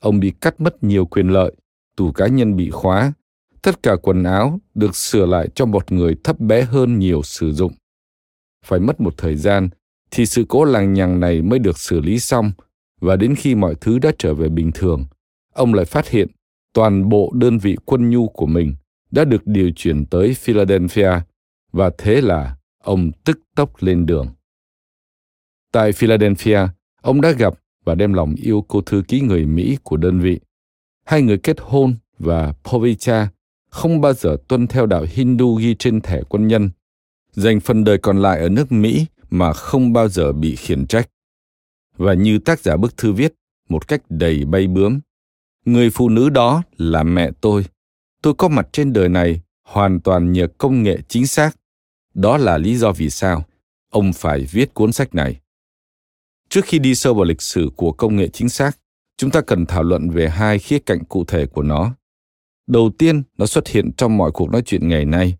[0.00, 1.52] Ông bị cắt mất nhiều quyền lợi,
[1.96, 3.12] tủ cá nhân bị khóa,
[3.62, 7.52] tất cả quần áo được sửa lại cho một người thấp bé hơn nhiều sử
[7.52, 7.72] dụng.
[8.64, 9.68] Phải mất một thời gian
[10.10, 12.52] thì sự cố lằng nhằng này mới được xử lý xong
[13.00, 15.04] và đến khi mọi thứ đã trở về bình thường,
[15.54, 16.28] ông lại phát hiện
[16.72, 18.74] toàn bộ đơn vị quân nhu của mình
[19.16, 21.10] đã được điều chuyển tới Philadelphia
[21.72, 24.28] và thế là ông tức tốc lên đường.
[25.72, 26.60] Tại Philadelphia,
[27.02, 30.40] ông đã gặp và đem lòng yêu cô thư ký người Mỹ của đơn vị.
[31.04, 33.28] Hai người kết hôn và Povicha
[33.70, 36.70] không bao giờ tuân theo đạo Hindu ghi trên thẻ quân nhân,
[37.32, 41.10] dành phần đời còn lại ở nước Mỹ mà không bao giờ bị khiển trách.
[41.96, 43.34] Và như tác giả bức thư viết
[43.68, 45.00] một cách đầy bay bướm,
[45.64, 47.64] người phụ nữ đó là mẹ tôi
[48.22, 51.56] tôi có mặt trên đời này hoàn toàn nhờ công nghệ chính xác.
[52.14, 53.44] Đó là lý do vì sao
[53.90, 55.40] ông phải viết cuốn sách này.
[56.48, 58.78] Trước khi đi sâu vào lịch sử của công nghệ chính xác,
[59.16, 61.94] chúng ta cần thảo luận về hai khía cạnh cụ thể của nó.
[62.66, 65.36] Đầu tiên, nó xuất hiện trong mọi cuộc nói chuyện ngày nay.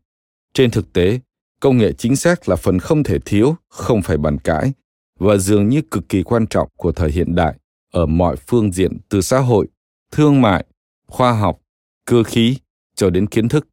[0.55, 1.21] Trên thực tế,
[1.61, 4.73] công nghệ chính xác là phần không thể thiếu, không phải bàn cãi,
[5.19, 7.55] và dường như cực kỳ quan trọng của thời hiện đại
[7.93, 9.67] ở mọi phương diện từ xã hội,
[10.13, 10.65] thương mại,
[11.07, 11.61] khoa học,
[12.05, 12.57] cơ khí
[12.97, 13.69] cho đến kiến thức.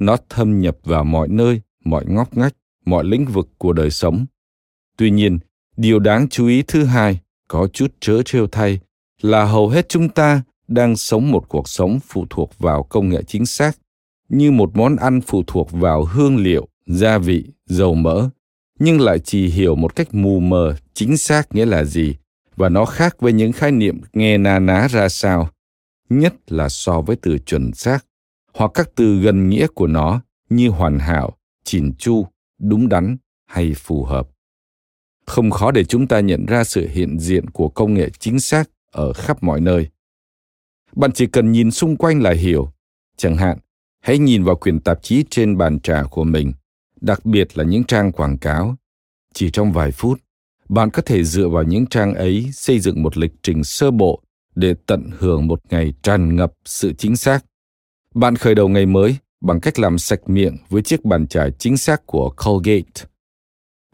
[0.00, 2.54] Nó thâm nhập vào mọi nơi, mọi ngóc ngách,
[2.84, 4.26] mọi lĩnh vực của đời sống.
[4.96, 5.38] Tuy nhiên,
[5.76, 8.80] điều đáng chú ý thứ hai, có chút trớ trêu thay,
[9.22, 13.22] là hầu hết chúng ta đang sống một cuộc sống phụ thuộc vào công nghệ
[13.26, 13.78] chính xác,
[14.28, 18.28] như một món ăn phụ thuộc vào hương liệu, gia vị, dầu mỡ,
[18.78, 22.16] nhưng lại chỉ hiểu một cách mù mờ chính xác nghĩa là gì
[22.56, 25.48] và nó khác với những khái niệm nghe na ná ra sao,
[26.08, 28.04] nhất là so với từ chuẩn xác
[28.54, 32.26] hoặc các từ gần nghĩa của nó như hoàn hảo, chỉn chu,
[32.58, 34.28] đúng đắn hay phù hợp.
[35.26, 38.70] Không khó để chúng ta nhận ra sự hiện diện của công nghệ chính xác
[38.90, 39.88] ở khắp mọi nơi.
[40.96, 42.68] Bạn chỉ cần nhìn xung quanh là hiểu.
[43.16, 43.58] Chẳng hạn,
[44.00, 46.52] hãy nhìn vào quyển tạp chí trên bàn trà của mình,
[47.00, 48.76] đặc biệt là những trang quảng cáo.
[49.34, 50.20] Chỉ trong vài phút,
[50.68, 54.22] bạn có thể dựa vào những trang ấy xây dựng một lịch trình sơ bộ
[54.54, 57.44] để tận hưởng một ngày tràn ngập sự chính xác.
[58.14, 61.76] Bạn khởi đầu ngày mới bằng cách làm sạch miệng với chiếc bàn chải chính
[61.76, 63.06] xác của Colgate.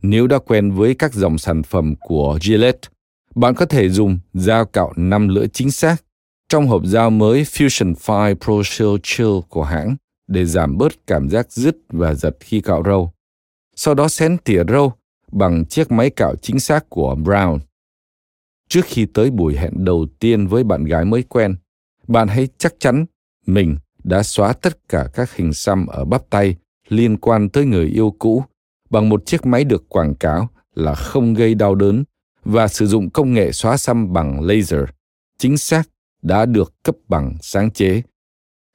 [0.02, 2.88] Nếu đã quen với các dòng sản phẩm của Gillette,
[3.34, 5.96] bạn có thể dùng dao cạo năm lưỡi chính xác
[6.48, 7.94] trong hộp dao mới Fusion
[8.30, 9.96] 5 Pro Shield Chill của hãng
[10.28, 13.12] để giảm bớt cảm giác rứt và giật khi cạo râu.
[13.76, 14.92] Sau đó xén tỉa râu
[15.32, 17.58] bằng chiếc máy cạo chính xác của Brown.
[18.68, 21.56] Trước khi tới buổi hẹn đầu tiên với bạn gái mới quen,
[22.08, 23.04] bạn hãy chắc chắn
[23.46, 26.56] mình đã xóa tất cả các hình xăm ở bắp tay
[26.88, 28.44] liên quan tới người yêu cũ
[28.90, 32.04] bằng một chiếc máy được quảng cáo là không gây đau đớn
[32.44, 34.84] và sử dụng công nghệ xóa xăm bằng laser
[35.38, 35.88] chính xác
[36.22, 38.02] đã được cấp bằng sáng chế.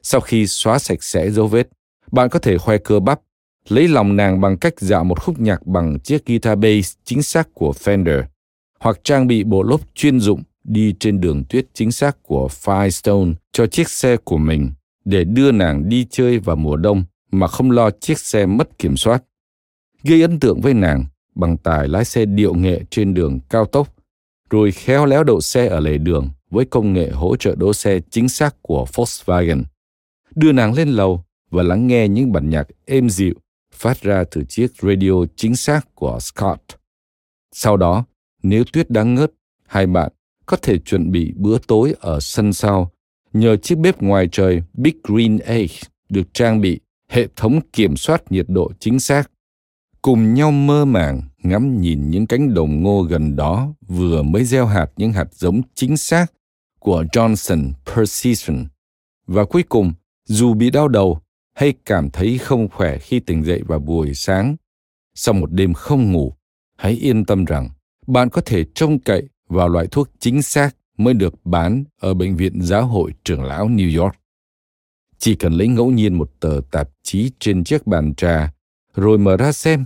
[0.01, 1.69] Sau khi xóa sạch sẽ dấu vết,
[2.11, 3.21] bạn có thể khoe cơ bắp,
[3.69, 7.47] lấy lòng nàng bằng cách dạo một khúc nhạc bằng chiếc guitar bass chính xác
[7.53, 8.23] của Fender,
[8.79, 13.33] hoặc trang bị bộ lốp chuyên dụng đi trên đường tuyết chính xác của Firestone
[13.51, 14.71] cho chiếc xe của mình
[15.05, 18.97] để đưa nàng đi chơi vào mùa đông mà không lo chiếc xe mất kiểm
[18.97, 19.23] soát.
[20.03, 23.95] Gây ấn tượng với nàng bằng tài lái xe điệu nghệ trên đường cao tốc,
[24.49, 27.99] rồi khéo léo đậu xe ở lề đường với công nghệ hỗ trợ đỗ xe
[28.09, 29.63] chính xác của Volkswagen.
[30.35, 33.33] Đưa nàng lên lầu và lắng nghe những bản nhạc êm dịu
[33.73, 36.61] phát ra từ chiếc radio chính xác của Scott.
[37.51, 38.05] Sau đó,
[38.43, 39.31] nếu tuyết đang ngớt,
[39.67, 40.11] hai bạn
[40.45, 42.91] có thể chuẩn bị bữa tối ở sân sau
[43.35, 45.71] nhờ chiếc bếp ngoài trời Big Green Egg
[46.09, 49.31] được trang bị hệ thống kiểm soát nhiệt độ chính xác.
[50.01, 54.65] Cùng nhau mơ màng ngắm nhìn những cánh đồng ngô gần đó vừa mới gieo
[54.65, 56.25] hạt những hạt giống chính xác
[56.79, 58.65] của Johnson Precision.
[59.27, 59.93] Và cuối cùng,
[60.25, 61.19] dù bị đau đầu
[61.53, 64.55] hay cảm thấy không khỏe khi tỉnh dậy vào buổi sáng,
[65.15, 66.33] sau một đêm không ngủ,
[66.77, 67.69] hãy yên tâm rằng
[68.07, 72.35] bạn có thể trông cậy vào loại thuốc chính xác mới được bán ở Bệnh
[72.35, 74.15] viện Giáo hội Trưởng lão New York.
[75.17, 78.53] Chỉ cần lấy ngẫu nhiên một tờ tạp chí trên chiếc bàn trà,
[78.95, 79.85] rồi mở ra xem,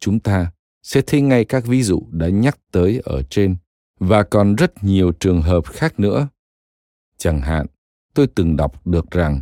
[0.00, 0.50] chúng ta
[0.82, 3.56] sẽ thấy ngay các ví dụ đã nhắc tới ở trên
[4.00, 6.28] và còn rất nhiều trường hợp khác nữa.
[7.18, 7.66] Chẳng hạn,
[8.14, 9.40] tôi từng đọc được rằng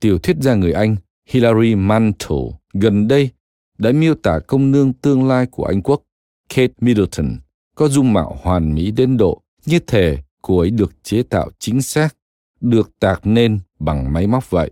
[0.00, 0.96] tiểu thuyết gia người Anh
[1.28, 2.38] Hilary Mantel
[2.72, 3.30] gần đây
[3.78, 6.02] đã miêu tả công nương tương lai của Anh Quốc,
[6.48, 7.38] Kate Middleton,
[7.74, 11.82] có dung mạo hoàn mỹ đến độ như thể cô ấy được chế tạo chính
[11.82, 12.16] xác,
[12.60, 14.70] được tạc nên bằng máy móc vậy.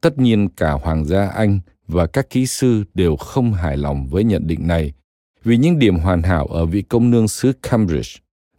[0.00, 4.24] Tất nhiên cả Hoàng gia Anh và các kỹ sư đều không hài lòng với
[4.24, 4.92] nhận định này
[5.44, 8.10] vì những điểm hoàn hảo ở vị công nương xứ Cambridge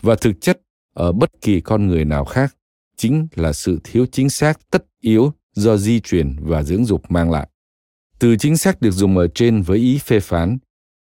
[0.01, 0.61] và thực chất
[0.93, 2.55] ở bất kỳ con người nào khác
[2.97, 7.31] chính là sự thiếu chính xác tất yếu do di truyền và dưỡng dục mang
[7.31, 7.47] lại.
[8.19, 10.57] Từ chính xác được dùng ở trên với ý phê phán.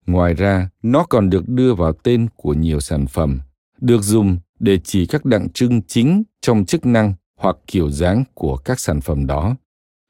[0.06, 3.40] Ngoài ra, nó còn được đưa vào tên của nhiều sản phẩm,
[3.82, 8.58] được dùng để chỉ các đặc trưng chính trong chức năng hoặc kiểu dáng của
[8.58, 9.56] các sản phẩm đó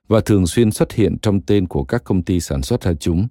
[0.07, 3.27] và thường xuyên xuất hiện trong tên của các công ty sản xuất ra chúng.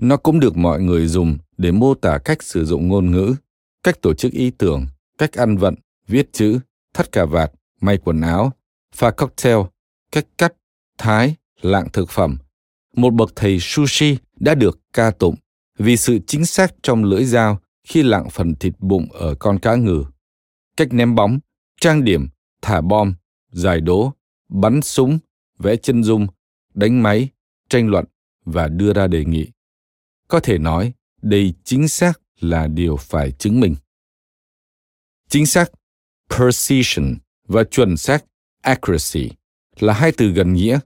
[0.00, 3.34] Nó cũng được mọi người dùng để mô tả cách sử dụng ngôn ngữ,
[3.82, 4.86] cách tổ chức ý tưởng,
[5.18, 5.74] cách ăn vận,
[6.08, 6.58] viết chữ,
[6.94, 8.52] thắt cà vạt, may quần áo,
[8.94, 9.58] pha cocktail,
[10.12, 10.52] cách cắt,
[10.98, 12.36] thái, lạng thực phẩm.
[12.94, 15.34] Một bậc thầy sushi đã được ca tụng
[15.78, 19.74] vì sự chính xác trong lưỡi dao khi lạng phần thịt bụng ở con cá
[19.74, 20.04] ngừ.
[20.76, 21.38] Cách ném bóng,
[21.80, 22.28] trang điểm,
[22.62, 23.14] thả bom,
[23.50, 24.12] giải đố,
[24.48, 25.18] bắn súng,
[25.58, 26.26] vẽ chân dung,
[26.74, 27.28] đánh máy,
[27.68, 28.04] tranh luận
[28.44, 29.46] và đưa ra đề nghị.
[30.28, 33.74] Có thể nói, đây chính xác là điều phải chứng minh.
[35.28, 35.70] Chính xác,
[36.36, 37.14] precision
[37.48, 38.24] và chuẩn xác,
[38.62, 39.30] accuracy
[39.78, 40.78] là hai từ gần nghĩa,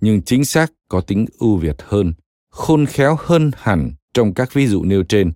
[0.00, 2.14] nhưng chính xác có tính ưu việt hơn,
[2.50, 5.32] khôn khéo hơn hẳn trong các ví dụ nêu trên.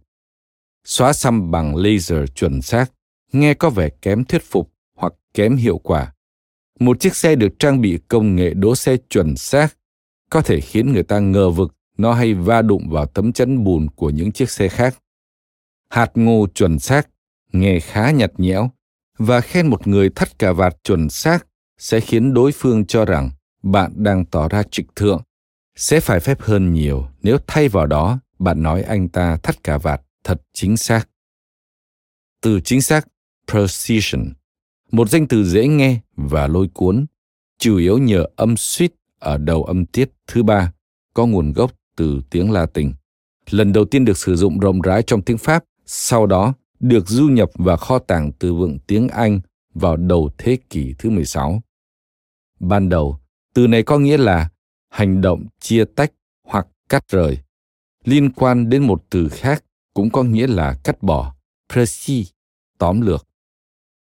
[0.85, 2.93] Xóa xăm bằng laser chuẩn xác
[3.33, 6.13] nghe có vẻ kém thuyết phục hoặc kém hiệu quả.
[6.81, 9.77] Một chiếc xe được trang bị công nghệ đỗ xe chuẩn xác
[10.31, 13.89] có thể khiến người ta ngờ vực nó hay va đụng vào tấm chắn bùn
[13.91, 14.99] của những chiếc xe khác.
[15.89, 17.09] Hạt ngô chuẩn xác,
[17.53, 18.71] nghe khá nhạt nhẽo,
[19.19, 21.47] và khen một người thắt cà vạt chuẩn xác
[21.79, 23.31] sẽ khiến đối phương cho rằng
[23.63, 25.23] bạn đang tỏ ra trịch thượng.
[25.77, 29.79] Sẽ phải phép hơn nhiều nếu thay vào đó bạn nói anh ta thắt cà
[29.79, 31.09] vạt thật chính xác.
[32.41, 33.07] Từ chính xác,
[33.53, 34.33] precision,
[34.93, 37.07] một danh từ dễ nghe và lôi cuốn,
[37.59, 40.73] chủ yếu nhờ âm suýt ở đầu âm tiết thứ ba,
[41.15, 42.93] có nguồn gốc từ tiếng Latin.
[43.51, 47.29] Lần đầu tiên được sử dụng rộng rãi trong tiếng Pháp, sau đó được du
[47.29, 49.41] nhập vào kho tàng từ vựng tiếng Anh
[49.75, 51.63] vào đầu thế kỷ thứ 16.
[52.61, 53.19] Ban đầu,
[53.55, 54.49] từ này có nghĩa là
[54.91, 56.13] hành động chia tách
[56.45, 57.39] hoặc cắt rời.
[58.05, 61.35] Liên quan đến một từ khác cũng có nghĩa là cắt bỏ,
[61.73, 62.31] precis,
[62.79, 63.28] tóm lược.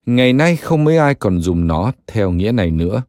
[0.07, 3.03] Ngày nay không mấy ai còn dùng nó theo nghĩa này nữa.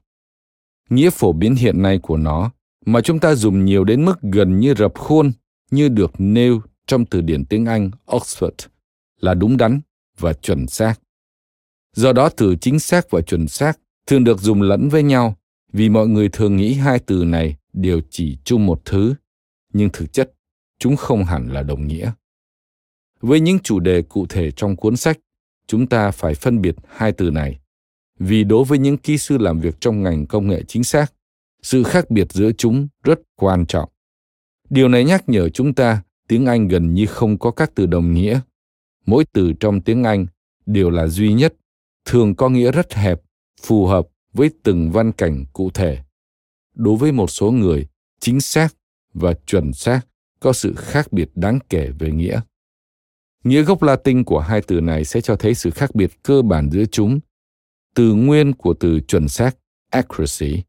[0.90, 2.52] Nghĩa phổ biến hiện nay của nó
[2.86, 5.32] mà chúng ta dùng nhiều đến mức gần như rập khuôn
[5.72, 8.68] như được nêu trong từ điển tiếng Anh Oxford
[9.20, 9.82] là đúng đắn
[10.20, 10.96] và chuẩn xác.
[11.96, 15.36] Do đó từ chính xác và chuẩn xác thường được dùng lẫn với nhau
[15.74, 19.16] vì mọi người thường nghĩ hai từ này đều chỉ chung một thứ,
[19.74, 20.32] nhưng thực chất
[20.80, 22.12] chúng không hẳn là đồng nghĩa.
[23.22, 25.18] Với những chủ đề cụ thể trong cuốn sách,
[25.68, 27.60] chúng ta phải phân biệt hai từ này.
[28.20, 31.14] Vì đối với những kỹ sư làm việc trong ngành công nghệ chính xác,
[31.62, 33.90] sự khác biệt giữa chúng rất quan trọng.
[34.70, 38.14] Điều này nhắc nhở chúng ta tiếng Anh gần như không có các từ đồng
[38.14, 38.40] nghĩa.
[39.06, 40.26] Mỗi từ trong tiếng Anh
[40.66, 41.54] đều là duy nhất,
[42.06, 43.22] thường có nghĩa rất hẹp,
[43.62, 45.98] phù hợp với từng văn cảnh cụ thể.
[46.76, 47.88] Đối với một số người,
[48.20, 48.76] chính xác
[49.14, 50.02] và chuẩn xác
[50.40, 52.42] có sự khác biệt đáng kể về nghĩa.
[53.48, 56.70] Nghĩa gốc Latin của hai từ này sẽ cho thấy sự khác biệt cơ bản
[56.72, 57.20] giữa chúng.
[57.96, 59.58] Từ nguyên của từ chuẩn xác,
[59.92, 60.64] accuracy,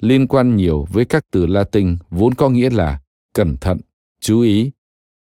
[0.00, 3.00] liên quan nhiều với các từ Latin vốn có nghĩa là
[3.34, 3.80] cẩn thận,
[4.20, 4.70] chú ý.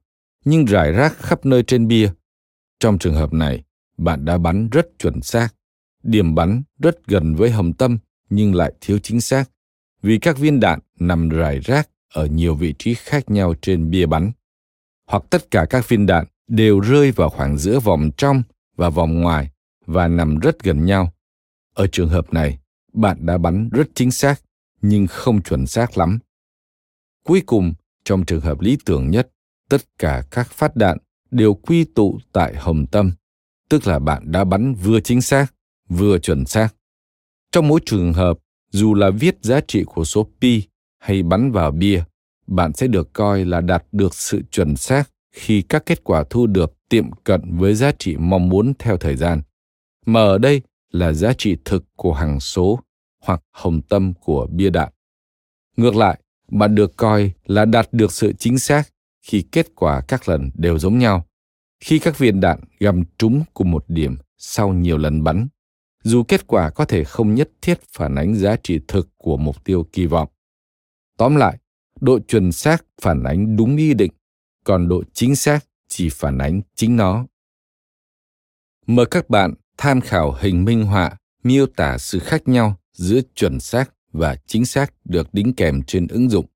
[0.45, 2.11] nhưng rải rác khắp nơi trên bia.
[2.81, 3.63] Trong trường hợp này,
[3.99, 5.49] bạn đã bắn rất chuẩn xác.
[6.03, 7.99] Điểm bắn rất gần với hồng tâm
[8.31, 9.51] nhưng lại thiếu chính xác
[10.03, 14.07] vì các viên đạn nằm rải rác ở nhiều vị trí khác nhau trên bia
[14.07, 14.33] bắn.
[15.07, 18.43] Hoặc tất cả các viên đạn đều rơi vào khoảng giữa vòng trong
[18.77, 19.51] và vòng ngoài
[19.87, 21.13] và nằm rất gần nhau.
[21.75, 22.59] Ở trường hợp này,
[22.93, 24.41] bạn đã bắn rất chính xác
[24.83, 26.19] nhưng không chuẩn xác lắm.
[27.25, 29.31] Cuối cùng, trong trường hợp lý tưởng nhất,
[29.69, 30.99] tất cả các phát đạn
[31.31, 33.13] đều quy tụ tại hồng tâm,
[33.69, 35.55] tức là bạn đã bắn vừa chính xác,
[35.89, 36.69] vừa chuẩn xác.
[37.53, 38.39] Trong mỗi trường hợp,
[38.71, 40.63] dù là viết giá trị của số pi
[40.99, 42.05] hay bắn vào bia,
[42.47, 46.47] bạn sẽ được coi là đạt được sự chuẩn xác khi các kết quả thu
[46.47, 49.43] được tiệm cận với giá trị mong muốn theo thời gian.
[50.07, 52.81] Mà ở đây là giá trị thực của hằng số
[53.25, 54.93] hoặc hồng tâm của bia đạn.
[55.77, 56.21] Ngược lại,
[56.53, 58.89] bạn được coi là đạt được sự chính xác
[59.23, 61.27] khi kết quả các lần đều giống nhau.
[61.81, 65.49] Khi các viên đạn găm trúng cùng một điểm sau nhiều lần bắn,
[66.03, 69.65] dù kết quả có thể không nhất thiết phản ánh giá trị thực của mục
[69.65, 70.29] tiêu kỳ vọng.
[71.19, 71.59] Tóm lại,
[72.01, 74.13] độ chuẩn xác phản ánh đúng ý định,
[74.65, 77.27] còn độ chính xác chỉ phản ánh chính nó.
[78.87, 83.61] Mời các bạn tham khảo hình minh họa miêu tả sự khác nhau giữa chuẩn
[83.61, 86.47] xác và chính xác được đính kèm trên ứng dụng.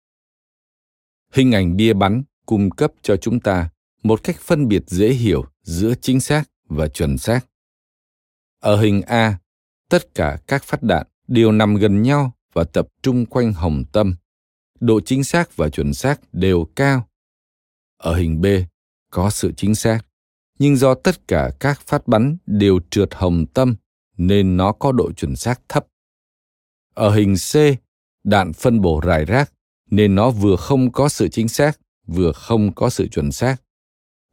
[1.32, 3.70] Hình ảnh bia bắn cung cấp cho chúng ta
[4.02, 7.46] một cách phân biệt dễ hiểu giữa chính xác và chuẩn xác.
[8.60, 9.38] Ở hình A,
[9.88, 14.16] tất cả các phát đạn đều nằm gần nhau và tập trung quanh hồng tâm.
[14.80, 17.08] Độ chính xác và chuẩn xác đều cao.
[17.96, 18.46] Ở hình B
[19.10, 20.00] có sự chính xác,
[20.58, 23.76] nhưng do tất cả các phát bắn đều trượt hồng tâm
[24.16, 25.86] nên nó có độ chuẩn xác thấp.
[26.96, 27.56] Ở hình C,
[28.24, 29.52] đạn phân bổ rải rác
[29.90, 33.56] nên nó vừa không có sự chính xác, vừa không có sự chuẩn xác.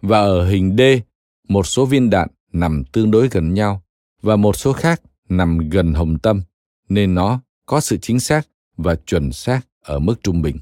[0.01, 0.81] Và ở hình D,
[1.47, 3.83] một số viên đạn nằm tương đối gần nhau
[4.21, 6.41] và một số khác nằm gần hồng tâm,
[6.89, 8.47] nên nó có sự chính xác
[8.77, 10.59] và chuẩn xác ở mức trung bình.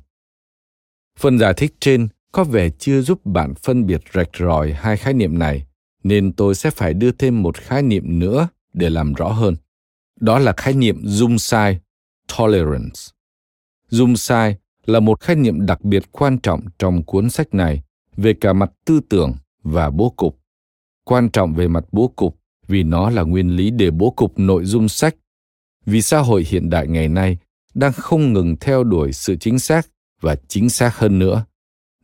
[1.20, 5.14] Phần giải thích trên có vẻ chưa giúp bạn phân biệt rạch ròi hai khái
[5.14, 5.66] niệm này,
[6.04, 9.56] nên tôi sẽ phải đưa thêm một khái niệm nữa để làm rõ hơn.
[10.20, 11.80] Đó là khái niệm dung sai,
[12.38, 13.00] tolerance.
[13.88, 17.84] Dung sai là một khái niệm đặc biệt quan trọng trong cuốn sách này
[18.18, 20.40] về cả mặt tư tưởng và bố cục.
[21.04, 24.66] Quan trọng về mặt bố cục vì nó là nguyên lý để bố cục nội
[24.66, 25.16] dung sách.
[25.86, 27.38] Vì xã hội hiện đại ngày nay
[27.74, 29.88] đang không ngừng theo đuổi sự chính xác
[30.22, 31.46] và chính xác hơn nữa,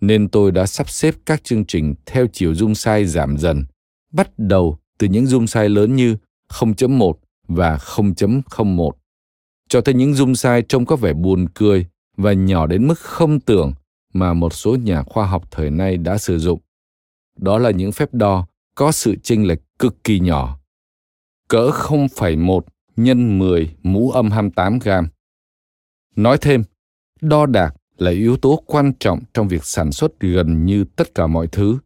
[0.02, 3.66] nên tôi đã sắp xếp các chương trình theo chiều dung sai giảm dần,
[4.14, 6.18] bắt đầu từ những dung sai lớn như
[6.50, 7.14] 0.1
[7.48, 8.92] và 0.01,
[9.68, 11.86] cho tới những dung sai trông có vẻ buồn cười
[12.18, 13.74] và nhỏ đến mức không tưởng
[14.14, 16.60] mà một số nhà khoa học thời nay đã sử dụng.
[17.38, 20.60] Đó là những phép đo có sự chênh lệch cực kỳ nhỏ.
[21.48, 22.62] Cỡ 0,1
[22.96, 25.08] nhân 10 mũ âm 28 gram.
[26.16, 26.64] Nói thêm,
[27.22, 31.28] đo đạc là yếu tố quan trọng trong việc sản xuất gần như tất cả
[31.28, 31.78] mọi thứ.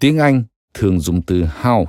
[0.00, 0.44] Tiếng Anh
[0.74, 1.84] thường dùng từ how,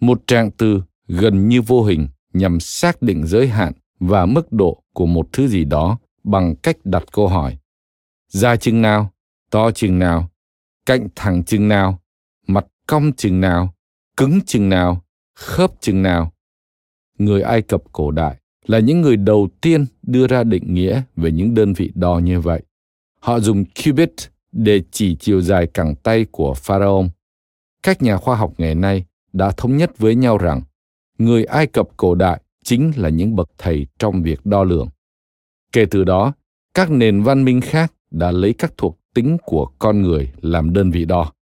[0.00, 4.82] một trạng từ gần như vô hình nhằm xác định giới hạn và mức độ
[4.92, 7.58] của một thứ gì đó bằng cách đặt câu hỏi.
[8.28, 9.10] Dài chừng nào?
[9.50, 10.28] To chừng nào?
[10.86, 11.98] Cạnh thẳng chừng nào?
[12.46, 13.74] Mặt cong chừng nào?
[14.16, 15.04] Cứng chừng nào?
[15.34, 16.32] Khớp chừng nào?
[17.18, 18.36] Người Ai Cập cổ đại
[18.66, 22.40] là những người đầu tiên đưa ra định nghĩa về những đơn vị đo như
[22.40, 22.62] vậy.
[23.20, 24.12] Họ dùng cubit
[24.52, 27.06] để chỉ chiều dài cẳng tay của pharaoh.
[27.82, 30.62] Các nhà khoa học ngày nay đã thống nhất với nhau rằng,
[31.18, 34.88] người Ai Cập cổ đại chính là những bậc thầy trong việc đo lường.
[35.72, 36.32] Kể từ đó,
[36.74, 40.90] các nền văn minh khác đã lấy các thuộc tính của con người làm đơn
[40.90, 41.32] vị đo.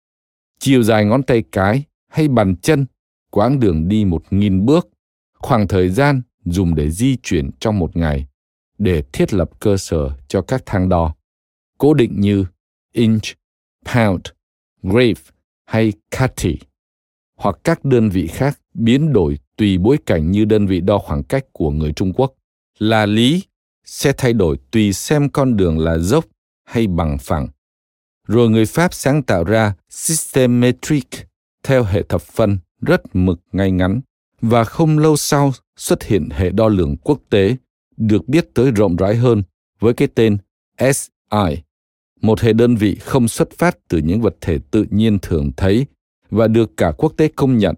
[0.59, 2.87] Chiều dài ngón tay cái hay bàn chân,
[3.31, 4.89] quãng đường đi một nghìn bước,
[5.35, 8.27] khoảng thời gian dùng để di chuyển trong một ngày,
[8.79, 11.15] để thiết lập cơ sở cho các thang đo,
[11.79, 12.45] cố định như
[12.93, 13.25] inch,
[13.95, 14.21] pound,
[14.83, 15.21] grave
[15.65, 16.59] hay cati,
[17.37, 21.23] hoặc các đơn vị khác biến đổi tùy bối cảnh như đơn vị đo khoảng
[21.23, 22.35] cách của người Trung Quốc.
[22.79, 23.43] Là lý
[23.85, 26.25] sẽ thay đổi tùy xem con đường là dốc
[26.65, 27.49] hay bằng phẳng.
[28.29, 31.07] Rồi người Pháp sáng tạo ra system metric
[31.63, 34.01] theo hệ thập phân rất mực ngay ngắn
[34.41, 37.57] và không lâu sau xuất hiện hệ đo lường quốc tế
[37.97, 39.43] được biết tới rộng rãi hơn
[39.81, 40.39] với cái tên
[40.79, 41.63] SI,
[42.21, 45.87] một hệ đơn vị không xuất phát từ những vật thể tự nhiên thường thấy
[46.31, 47.75] và được cả quốc tế công nhận,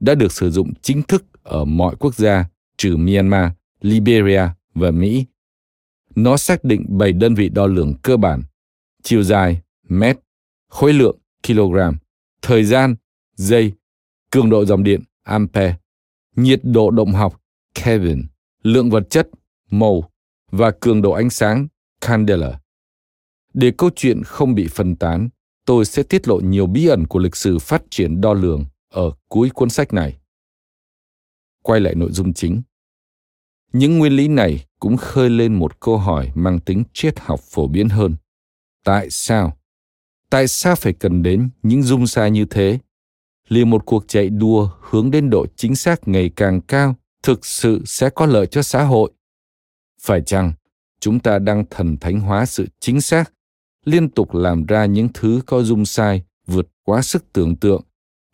[0.00, 5.26] đã được sử dụng chính thức ở mọi quốc gia trừ Myanmar, Liberia và Mỹ
[6.16, 8.42] nó xác định 7 đơn vị đo lường cơ bản,
[9.02, 10.18] chiều dài, mét,
[10.68, 11.76] khối lượng, kg,
[12.42, 12.96] thời gian,
[13.34, 13.72] giây,
[14.30, 15.76] cường độ dòng điện, ampere,
[16.36, 17.40] nhiệt độ động học,
[17.74, 18.22] Kelvin,
[18.62, 19.28] lượng vật chất,
[19.70, 20.04] mol
[20.50, 21.68] và cường độ ánh sáng,
[22.00, 22.60] candela.
[23.54, 25.28] Để câu chuyện không bị phân tán,
[25.64, 28.64] tôi sẽ tiết lộ nhiều bí ẩn của lịch sử phát triển đo lường
[28.96, 30.18] ở cuối cuốn sách này.
[31.62, 32.62] Quay lại nội dung chính.
[33.72, 37.68] Những nguyên lý này cũng khơi lên một câu hỏi mang tính triết học phổ
[37.68, 38.16] biến hơn.
[38.84, 39.56] Tại sao?
[40.30, 42.78] Tại sao phải cần đến những dung sai như thế?
[43.48, 47.82] Liệu một cuộc chạy đua hướng đến độ chính xác ngày càng cao thực sự
[47.86, 49.12] sẽ có lợi cho xã hội?
[50.00, 50.52] Phải chăng
[51.00, 53.32] chúng ta đang thần thánh hóa sự chính xác,
[53.84, 57.82] liên tục làm ra những thứ có dung sai vượt quá sức tưởng tượng,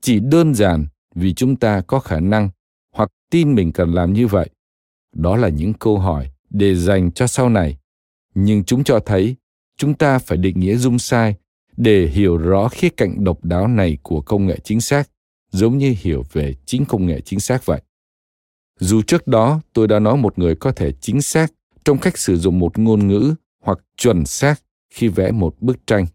[0.03, 2.51] chỉ đơn giản vì chúng ta có khả năng
[2.95, 4.51] hoặc tin mình cần làm như vậy?
[5.15, 7.79] Đó là những câu hỏi để dành cho sau này.
[8.35, 9.37] Nhưng chúng cho thấy
[9.77, 11.35] chúng ta phải định nghĩa dung sai
[11.77, 15.11] để hiểu rõ khía cạnh độc đáo này của công nghệ chính xác,
[15.53, 17.83] giống như hiểu về chính công nghệ chính xác vậy.
[18.81, 21.53] Dù trước đó tôi đã nói một người có thể chính xác
[21.85, 23.35] trong cách sử dụng một ngôn ngữ
[23.65, 26.07] hoặc chuẩn xác khi vẽ một bức tranh.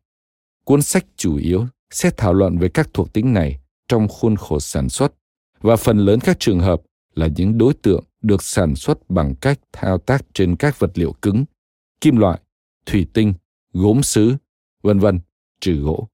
[0.64, 4.60] Cuốn sách chủ yếu sẽ thảo luận về các thuộc tính này trong khuôn khổ
[4.60, 5.14] sản xuất
[5.62, 6.82] và phần lớn các trường hợp
[7.16, 11.14] là những đối tượng được sản xuất bằng cách thao tác trên các vật liệu
[11.22, 11.46] cứng,
[12.02, 12.40] kim loại,
[12.86, 13.34] thủy tinh,
[13.74, 14.36] gốm sứ,
[14.82, 15.20] vân vân,
[15.60, 16.08] trừ gỗ.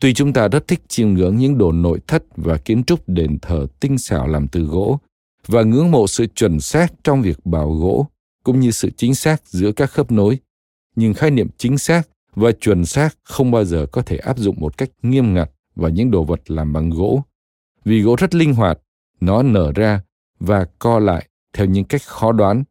[0.00, 3.38] Tuy chúng ta rất thích chiêm ngưỡng những đồ nội thất và kiến trúc đền
[3.42, 4.98] thờ tinh xảo làm từ gỗ
[5.46, 8.06] và ngưỡng mộ sự chuẩn xác trong việc bào gỗ
[8.44, 10.38] cũng như sự chính xác giữa các khớp nối.
[10.96, 14.56] Nhưng khái niệm chính xác và chuẩn xác không bao giờ có thể áp dụng
[14.60, 17.22] một cách nghiêm ngặt và những đồ vật làm bằng gỗ.
[17.84, 18.78] Vì gỗ rất linh hoạt,
[19.20, 20.02] nó nở ra
[20.40, 22.64] và co lại theo những cách khó đoán.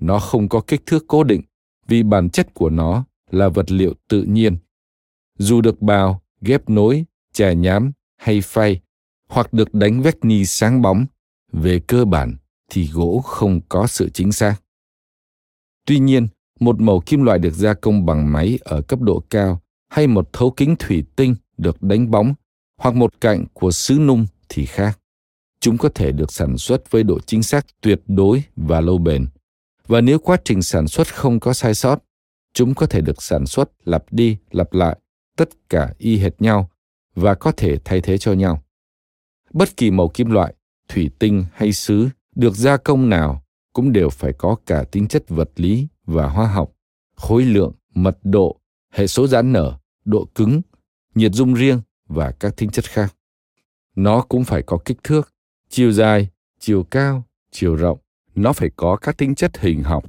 [0.00, 1.42] Nó không có kích thước cố định
[1.86, 4.56] vì bản chất của nó là vật liệu tự nhiên.
[5.38, 8.80] Dù được bào, ghép nối, chà nhám hay phay,
[9.28, 11.06] hoặc được đánh vách ni sáng bóng,
[11.52, 12.36] về cơ bản
[12.70, 14.62] thì gỗ không có sự chính xác.
[15.86, 16.28] Tuy nhiên,
[16.60, 20.32] một màu kim loại được gia công bằng máy ở cấp độ cao hay một
[20.32, 22.34] thấu kính thủy tinh được đánh bóng
[22.76, 24.98] hoặc một cạnh của sứ nung thì khác.
[25.60, 29.26] Chúng có thể được sản xuất với độ chính xác tuyệt đối và lâu bền.
[29.86, 31.98] Và nếu quá trình sản xuất không có sai sót,
[32.54, 34.98] chúng có thể được sản xuất lặp đi lặp lại,
[35.36, 36.70] tất cả y hệt nhau
[37.14, 38.62] và có thể thay thế cho nhau.
[39.52, 40.54] Bất kỳ màu kim loại,
[40.88, 45.28] thủy tinh hay sứ được gia công nào cũng đều phải có cả tính chất
[45.28, 46.72] vật lý và hóa học,
[47.16, 48.60] khối lượng, mật độ,
[48.92, 50.62] hệ số giãn nở, độ cứng,
[51.14, 53.14] nhiệt dung riêng và các tính chất khác.
[53.96, 55.34] Nó cũng phải có kích thước,
[55.68, 56.28] chiều dài,
[56.60, 57.98] chiều cao, chiều rộng.
[58.34, 60.04] Nó phải có các tính chất hình học,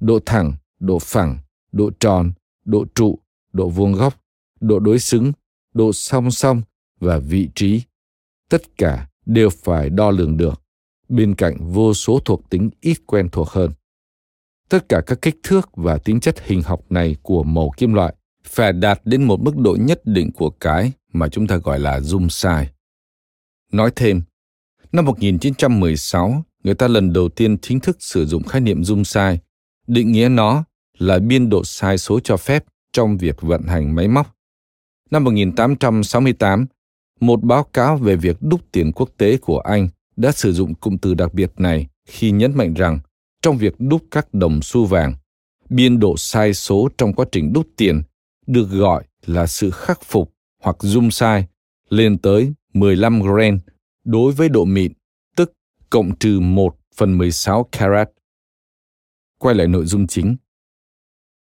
[0.00, 1.38] độ thẳng, độ phẳng,
[1.72, 2.32] độ tròn,
[2.64, 3.18] độ trụ,
[3.52, 4.14] độ vuông góc,
[4.60, 5.32] độ đối xứng,
[5.74, 6.62] độ song song
[7.00, 7.82] và vị trí.
[8.48, 10.62] Tất cả đều phải đo lường được,
[11.08, 13.72] bên cạnh vô số thuộc tính ít quen thuộc hơn.
[14.68, 18.14] Tất cả các kích thước và tính chất hình học này của màu kim loại
[18.48, 22.00] phải đạt đến một mức độ nhất định của cái mà chúng ta gọi là
[22.00, 22.70] dung sai.
[23.72, 24.22] Nói thêm,
[24.92, 29.38] năm 1916, người ta lần đầu tiên chính thức sử dụng khái niệm dung sai,
[29.86, 30.64] định nghĩa nó
[30.98, 34.36] là biên độ sai số cho phép trong việc vận hành máy móc.
[35.10, 36.66] Năm 1868,
[37.20, 40.96] một báo cáo về việc đúc tiền quốc tế của Anh đã sử dụng cụm
[40.96, 42.98] từ đặc biệt này khi nhấn mạnh rằng
[43.42, 45.14] trong việc đúc các đồng xu vàng,
[45.70, 48.02] biên độ sai số trong quá trình đúc tiền
[48.48, 51.46] được gọi là sự khắc phục hoặc dung sai
[51.88, 53.58] lên tới 15 gram
[54.04, 54.92] đối với độ mịn,
[55.36, 55.52] tức
[55.90, 58.10] cộng trừ 1 phần 16 carat.
[59.38, 60.36] Quay lại nội dung chính.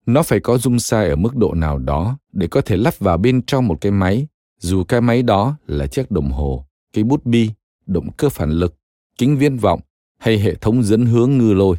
[0.05, 3.17] Nó phải có dung sai ở mức độ nào đó để có thể lắp vào
[3.17, 4.27] bên trong một cái máy,
[4.57, 7.49] dù cái máy đó là chiếc đồng hồ, cái bút bi,
[7.85, 8.75] động cơ phản lực,
[9.17, 9.79] kính viễn vọng
[10.17, 11.77] hay hệ thống dẫn hướng ngư lôi.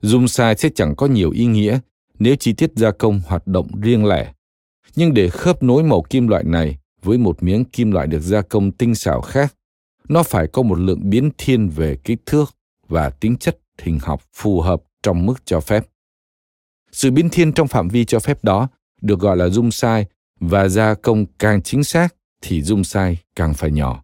[0.00, 1.78] Dung sai sẽ chẳng có nhiều ý nghĩa
[2.20, 4.32] nếu chi tiết gia công hoạt động riêng lẻ.
[4.96, 8.42] Nhưng để khớp nối màu kim loại này với một miếng kim loại được gia
[8.42, 9.54] công tinh xảo khác,
[10.08, 12.56] nó phải có một lượng biến thiên về kích thước
[12.88, 15.86] và tính chất hình học phù hợp trong mức cho phép.
[16.92, 18.68] Sự biến thiên trong phạm vi cho phép đó
[19.00, 20.06] được gọi là dung sai
[20.40, 24.02] và gia công càng chính xác thì dung sai càng phải nhỏ.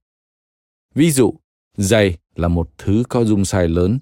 [0.94, 1.34] Ví dụ,
[1.76, 3.98] giày là một thứ có dung sai lớn.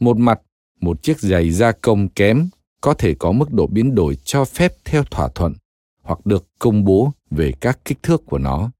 [0.00, 0.40] Một mặt,
[0.80, 2.48] một chiếc giày gia công kém
[2.80, 5.54] có thể có mức độ biến đổi cho phép theo thỏa thuận
[6.02, 8.70] hoặc được công bố về các kích thước của nó.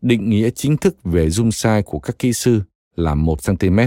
[0.00, 2.62] Định nghĩa chính thức về dung sai của các kỹ sư
[2.96, 3.78] là 1 cm,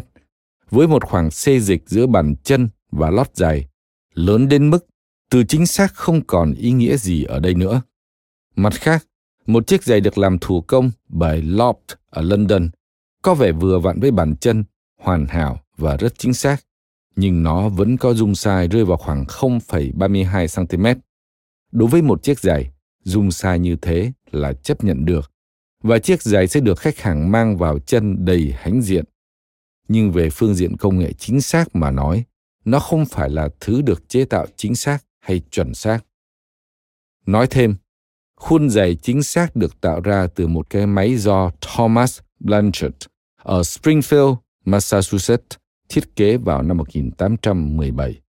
[0.70, 3.68] với một khoảng xê dịch giữa bàn chân và lót giày,
[4.14, 4.86] lớn đến mức
[5.30, 7.82] từ chính xác không còn ý nghĩa gì ở đây nữa.
[8.56, 9.06] Mặt khác,
[9.46, 12.70] một chiếc giày được làm thủ công bởi Loft ở London
[13.22, 14.64] có vẻ vừa vặn với bàn chân,
[15.02, 16.58] hoàn hảo và rất chính xác,
[17.16, 21.02] nhưng nó vẫn có dung sai rơi vào khoảng 0,32 cm.
[21.72, 22.72] Đối với một chiếc giày,
[23.04, 25.32] dung sai như thế là chấp nhận được,
[25.84, 29.06] và chiếc giày sẽ được khách hàng mang vào chân đầy hãnh diện.
[29.88, 32.24] Nhưng về phương diện công nghệ chính xác mà nói,
[32.66, 36.00] nó không phải là thứ được chế tạo chính xác hay chuẩn xác.
[37.26, 37.76] Nói thêm,
[38.36, 42.96] khuôn giày chính xác được tạo ra từ một cái máy do Thomas Blanchard
[43.38, 44.36] ở Springfield,
[44.66, 45.58] Massachusetts
[45.90, 48.22] thiết kế vào năm 1817.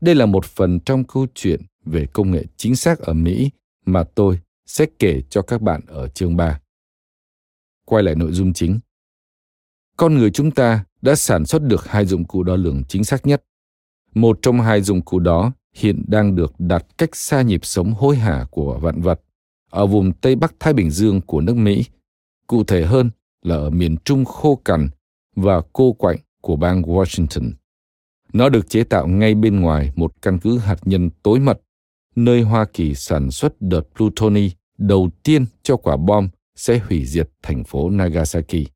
[0.00, 3.50] Đây là một phần trong câu chuyện về công nghệ chính xác ở Mỹ
[3.86, 6.60] mà tôi sẽ kể cho các bạn ở chương 3.
[7.84, 8.78] Quay lại nội dung chính.
[9.96, 13.26] Con người chúng ta đã sản xuất được hai dụng cụ đo lường chính xác
[13.26, 13.44] nhất.
[14.14, 18.16] Một trong hai dụng cụ đó hiện đang được đặt cách xa nhịp sống hối
[18.16, 19.20] hả của vạn vật
[19.70, 21.84] ở vùng Tây Bắc Thái Bình Dương của nước Mỹ,
[22.46, 23.10] cụ thể hơn
[23.42, 24.88] là ở miền Trung khô cằn
[25.36, 26.16] và cô quạnh
[26.46, 27.52] của bang Washington.
[28.32, 31.60] Nó được chế tạo ngay bên ngoài một căn cứ hạt nhân tối mật,
[32.16, 37.30] nơi Hoa Kỳ sản xuất đợt plutoni đầu tiên cho quả bom sẽ hủy diệt
[37.42, 38.66] thành phố Nagasaki.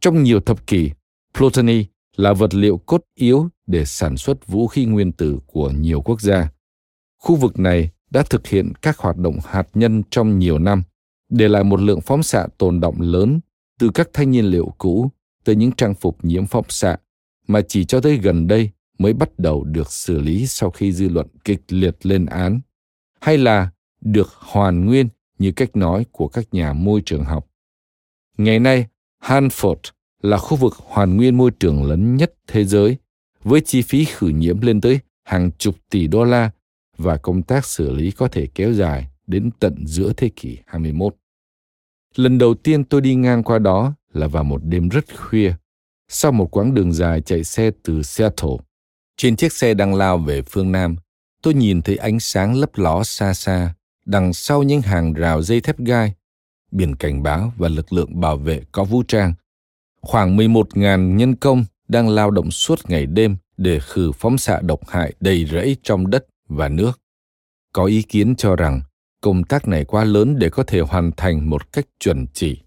[0.00, 0.90] Trong nhiều thập kỷ,
[1.38, 1.84] plutoni
[2.16, 6.20] là vật liệu cốt yếu để sản xuất vũ khí nguyên tử của nhiều quốc
[6.20, 6.50] gia.
[7.18, 10.82] Khu vực này đã thực hiện các hoạt động hạt nhân trong nhiều năm,
[11.28, 13.40] để lại một lượng phóng xạ tồn động lớn
[13.78, 15.10] từ các thanh nhiên liệu cũ
[15.44, 16.96] tới những trang phục nhiễm phóng xạ
[17.46, 21.08] mà chỉ cho tới gần đây mới bắt đầu được xử lý sau khi dư
[21.08, 22.60] luận kịch liệt lên án,
[23.20, 23.70] hay là
[24.00, 27.46] được hoàn nguyên như cách nói của các nhà môi trường học.
[28.38, 28.86] Ngày nay,
[29.22, 29.76] Hanford
[30.22, 32.96] là khu vực hoàn nguyên môi trường lớn nhất thế giới,
[33.42, 36.50] với chi phí khử nhiễm lên tới hàng chục tỷ đô la
[36.96, 41.14] và công tác xử lý có thể kéo dài đến tận giữa thế kỷ 21.
[42.16, 45.52] Lần đầu tiên tôi đi ngang qua đó là vào một đêm rất khuya,
[46.08, 48.56] sau một quãng đường dài chạy xe từ Seattle.
[49.16, 50.96] Trên chiếc xe đang lao về phương Nam,
[51.42, 53.74] tôi nhìn thấy ánh sáng lấp ló xa xa,
[54.06, 56.14] đằng sau những hàng rào dây thép gai,
[56.70, 59.34] biển cảnh báo và lực lượng bảo vệ có vũ trang.
[60.00, 64.88] Khoảng 11.000 nhân công đang lao động suốt ngày đêm để khử phóng xạ độc
[64.88, 67.00] hại đầy rẫy trong đất và nước.
[67.72, 68.80] Có ý kiến cho rằng
[69.20, 72.62] công tác này quá lớn để có thể hoàn thành một cách chuẩn chỉ.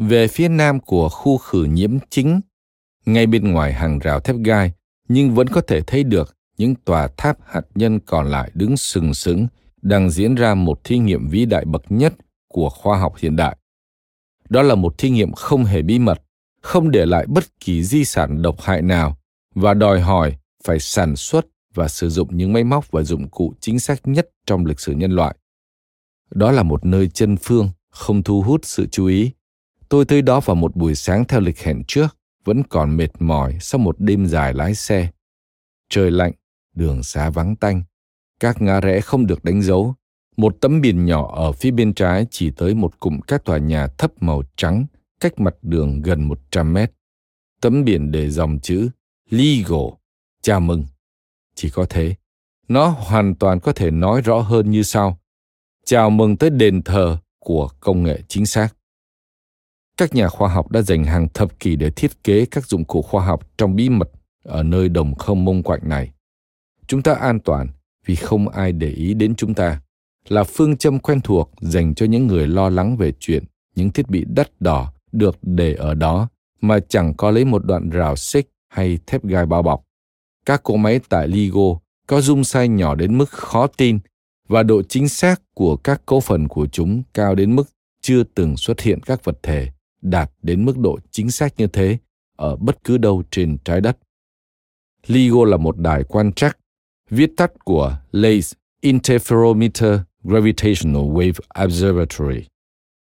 [0.00, 2.40] Về phía nam của khu khử nhiễm chính,
[3.06, 4.72] ngay bên ngoài hàng rào thép gai,
[5.08, 9.14] nhưng vẫn có thể thấy được những tòa tháp hạt nhân còn lại đứng sừng
[9.14, 9.46] sững
[9.82, 12.14] đang diễn ra một thí nghiệm vĩ đại bậc nhất
[12.48, 13.56] của khoa học hiện đại.
[14.48, 16.22] Đó là một thí nghiệm không hề bí mật,
[16.62, 19.16] không để lại bất kỳ di sản độc hại nào
[19.54, 23.54] và đòi hỏi phải sản xuất và sử dụng những máy móc và dụng cụ
[23.60, 25.36] chính xác nhất trong lịch sử nhân loại.
[26.30, 29.30] Đó là một nơi chân phương, không thu hút sự chú ý.
[29.90, 33.58] Tôi tới đó vào một buổi sáng theo lịch hẹn trước, vẫn còn mệt mỏi
[33.60, 35.10] sau một đêm dài lái xe.
[35.88, 36.32] Trời lạnh,
[36.74, 37.82] đường xá vắng tanh,
[38.40, 39.94] các ngã rẽ không được đánh dấu.
[40.36, 43.86] Một tấm biển nhỏ ở phía bên trái chỉ tới một cụm các tòa nhà
[43.86, 44.86] thấp màu trắng,
[45.20, 46.92] cách mặt đường gần 100 mét.
[47.60, 48.88] Tấm biển để dòng chữ
[49.30, 49.88] Legal,
[50.42, 50.84] chào mừng.
[51.54, 52.14] Chỉ có thế,
[52.68, 55.18] nó hoàn toàn có thể nói rõ hơn như sau.
[55.84, 58.74] Chào mừng tới đền thờ của công nghệ chính xác.
[60.00, 63.02] Các nhà khoa học đã dành hàng thập kỷ để thiết kế các dụng cụ
[63.02, 64.10] khoa học trong bí mật
[64.44, 66.12] ở nơi đồng không mông quạnh này.
[66.86, 67.68] Chúng ta an toàn
[68.06, 69.80] vì không ai để ý đến chúng ta,
[70.28, 73.44] là phương châm quen thuộc dành cho những người lo lắng về chuyện
[73.74, 76.28] những thiết bị đắt đỏ được để ở đó
[76.60, 79.84] mà chẳng có lấy một đoạn rào xích hay thép gai bao bọc.
[80.46, 83.98] Các cỗ máy tại LIGO có dung sai nhỏ đến mức khó tin
[84.48, 87.68] và độ chính xác của các cấu phần của chúng cao đến mức
[88.02, 89.70] chưa từng xuất hiện các vật thể
[90.02, 91.98] đạt đến mức độ chính xác như thế
[92.36, 93.98] ở bất cứ đâu trên trái đất.
[95.06, 96.58] LIGO là một đài quan trắc,
[97.10, 102.46] viết tắt của LACE Interferometer Gravitational Wave Observatory,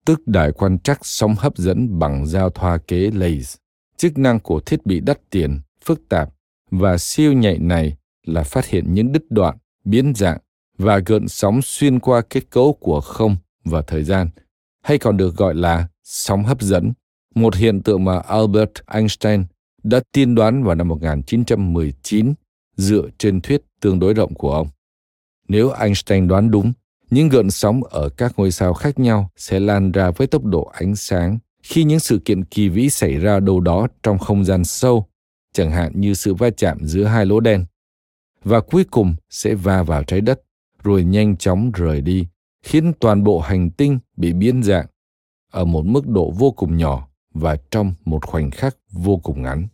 [0.07, 3.57] tức đài quan trắc sóng hấp dẫn bằng giao thoa kế LACE.
[3.97, 6.29] Chức năng của thiết bị đắt tiền, phức tạp
[6.71, 10.39] và siêu nhạy này là phát hiện những đứt đoạn, biến dạng
[10.79, 14.29] và gợn sóng xuyên qua kết cấu của không và thời gian,
[14.87, 16.93] hay còn được gọi là sóng hấp dẫn,
[17.35, 19.45] một hiện tượng mà Albert Einstein
[19.83, 22.35] đã tiên đoán vào năm 1919
[22.77, 24.69] dựa trên thuyết tương đối rộng của ông.
[25.49, 26.73] Nếu Einstein đoán đúng,
[27.11, 30.71] những gợn sóng ở các ngôi sao khác nhau sẽ lan ra với tốc độ
[30.73, 34.65] ánh sáng khi những sự kiện kỳ vĩ xảy ra đâu đó trong không gian
[34.65, 35.07] sâu,
[35.53, 37.65] chẳng hạn như sự va chạm giữa hai lỗ đen,
[38.45, 40.41] và cuối cùng sẽ va vào trái đất,
[40.83, 42.27] rồi nhanh chóng rời đi,
[42.67, 44.87] khiến toàn bộ hành tinh bị biến dạng
[45.53, 49.67] ở một mức độ vô cùng nhỏ và trong một khoảnh khắc vô cùng ngắn.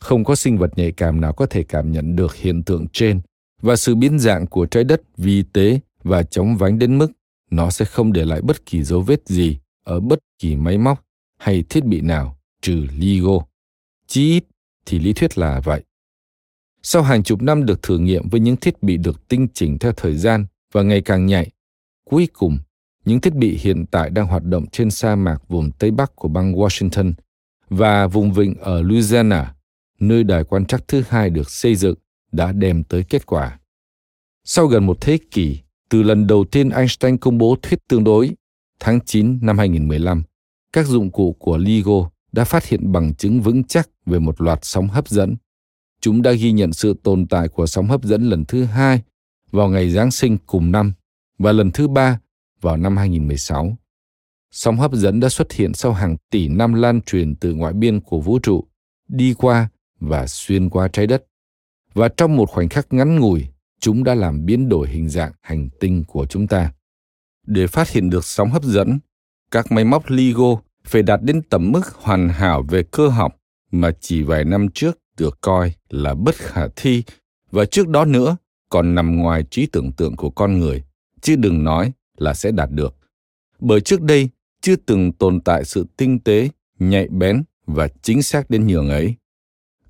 [0.00, 3.20] Không có sinh vật nhạy cảm nào có thể cảm nhận được hiện tượng trên
[3.62, 7.12] và sự biến dạng của trái đất vi tế và chóng vánh đến mức
[7.50, 11.04] nó sẽ không để lại bất kỳ dấu vết gì ở bất kỳ máy móc
[11.38, 13.38] hay thiết bị nào trừ LIGO.
[14.06, 14.44] Chí ít
[14.86, 15.82] thì lý thuyết là vậy.
[16.82, 19.92] Sau hàng chục năm được thử nghiệm với những thiết bị được tinh chỉnh theo
[19.92, 21.50] thời gian và ngày càng nhạy,
[22.14, 22.58] cuối cùng
[23.04, 26.28] những thiết bị hiện tại đang hoạt động trên sa mạc vùng Tây Bắc của
[26.28, 27.12] bang Washington
[27.68, 29.54] và vùng vịnh ở Louisiana,
[30.00, 31.94] nơi đài quan trắc thứ hai được xây dựng,
[32.32, 33.58] đã đem tới kết quả.
[34.44, 35.58] Sau gần một thế kỷ,
[35.88, 38.30] từ lần đầu tiên Einstein công bố thuyết tương đối,
[38.80, 40.22] tháng 9 năm 2015,
[40.72, 44.58] các dụng cụ của LIGO đã phát hiện bằng chứng vững chắc về một loạt
[44.62, 45.36] sóng hấp dẫn.
[46.00, 49.02] Chúng đã ghi nhận sự tồn tại của sóng hấp dẫn lần thứ hai
[49.50, 50.92] vào ngày Giáng sinh cùng năm
[51.38, 52.18] và lần thứ ba
[52.60, 53.76] vào năm 2016.
[54.50, 58.00] Sóng hấp dẫn đã xuất hiện sau hàng tỷ năm lan truyền từ ngoại biên
[58.00, 58.64] của vũ trụ,
[59.08, 59.68] đi qua
[60.00, 61.24] và xuyên qua trái đất.
[61.94, 63.46] Và trong một khoảnh khắc ngắn ngủi,
[63.80, 66.72] chúng đã làm biến đổi hình dạng hành tinh của chúng ta.
[67.46, 68.98] Để phát hiện được sóng hấp dẫn,
[69.50, 73.36] các máy móc LIGO phải đạt đến tầm mức hoàn hảo về cơ học
[73.70, 77.02] mà chỉ vài năm trước được coi là bất khả thi
[77.50, 78.36] và trước đó nữa
[78.68, 80.82] còn nằm ngoài trí tưởng tượng của con người,
[81.24, 82.96] chứ đừng nói là sẽ đạt được.
[83.58, 84.28] Bởi trước đây
[84.60, 86.48] chưa từng tồn tại sự tinh tế,
[86.78, 89.14] nhạy bén và chính xác đến nhường ấy.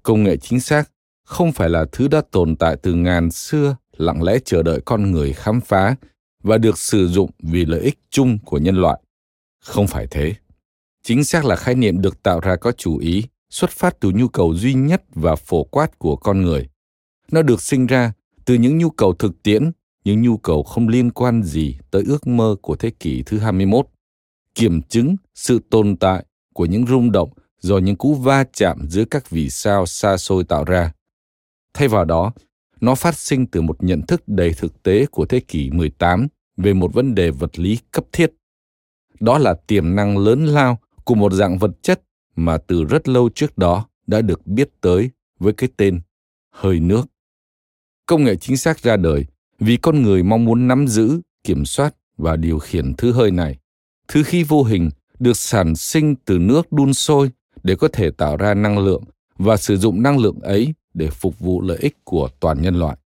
[0.02, 0.90] Công nghệ chính xác
[1.24, 5.12] không phải là thứ đã tồn tại từ ngàn xưa lặng lẽ chờ đợi con
[5.12, 5.96] người khám phá
[6.42, 9.00] và được sử dụng vì lợi ích chung của nhân loại
[9.60, 10.34] không phải thế
[11.02, 14.28] chính xác là khái niệm được tạo ra có chủ ý xuất phát từ nhu
[14.28, 16.68] cầu duy nhất và phổ quát của con người
[17.32, 18.12] nó được sinh ra
[18.44, 19.70] từ những nhu cầu thực tiễn
[20.04, 23.86] những nhu cầu không liên quan gì tới ước mơ của thế kỷ thứ 21,
[24.54, 26.24] kiểm chứng sự tồn tại
[26.54, 27.30] của những rung động
[27.60, 30.92] do những cú va chạm giữa các vì sao xa xôi tạo ra.
[31.74, 32.32] Thay vào đó,
[32.80, 36.72] nó phát sinh từ một nhận thức đầy thực tế của thế kỷ 18 về
[36.72, 38.32] một vấn đề vật lý cấp thiết.
[39.20, 42.02] Đó là tiềm năng lớn lao của một dạng vật chất
[42.36, 46.00] mà từ rất lâu trước đó đã được biết tới với cái tên
[46.50, 47.06] hơi nước.
[48.06, 49.24] Công nghệ chính xác ra đời
[49.58, 53.58] vì con người mong muốn nắm giữ, kiểm soát và điều khiển thứ hơi này.
[54.08, 57.30] Thứ khí vô hình được sản sinh từ nước đun sôi
[57.62, 59.02] để có thể tạo ra năng lượng
[59.38, 62.96] và sử dụng năng lượng ấy để phục vụ lợi ích của toàn nhân loại.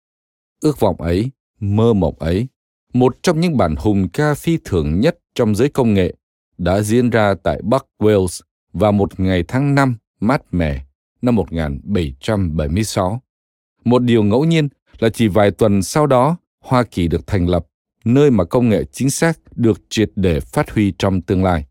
[0.61, 2.47] Ước vọng ấy, mơ mộng ấy,
[2.93, 6.13] một trong những bản hùng ca phi thường nhất trong giới công nghệ
[6.57, 8.41] đã diễn ra tại Bắc Wales
[8.73, 10.85] vào một ngày tháng 5 mát mẻ
[11.21, 13.21] năm 1776.
[13.85, 14.67] Một điều ngẫu nhiên
[14.99, 17.65] là chỉ vài tuần sau đó, Hoa Kỳ được thành lập,
[18.05, 21.65] nơi mà công nghệ chính xác được triệt để phát huy trong tương lai.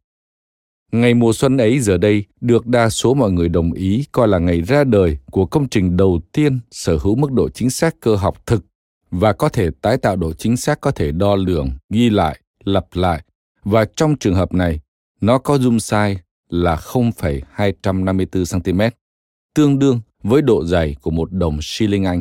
[0.92, 4.38] Ngày mùa xuân ấy giờ đây được đa số mọi người đồng ý coi là
[4.38, 8.16] ngày ra đời của công trình đầu tiên sở hữu mức độ chính xác cơ
[8.16, 8.64] học thực
[9.10, 12.86] và có thể tái tạo độ chính xác có thể đo lường, ghi lại, lặp
[12.92, 13.22] lại
[13.64, 14.80] và trong trường hợp này
[15.20, 16.16] nó có zoom size
[16.48, 18.80] là 0,254 cm,
[19.54, 22.20] tương đương với độ dày của một đồng shilling Anh.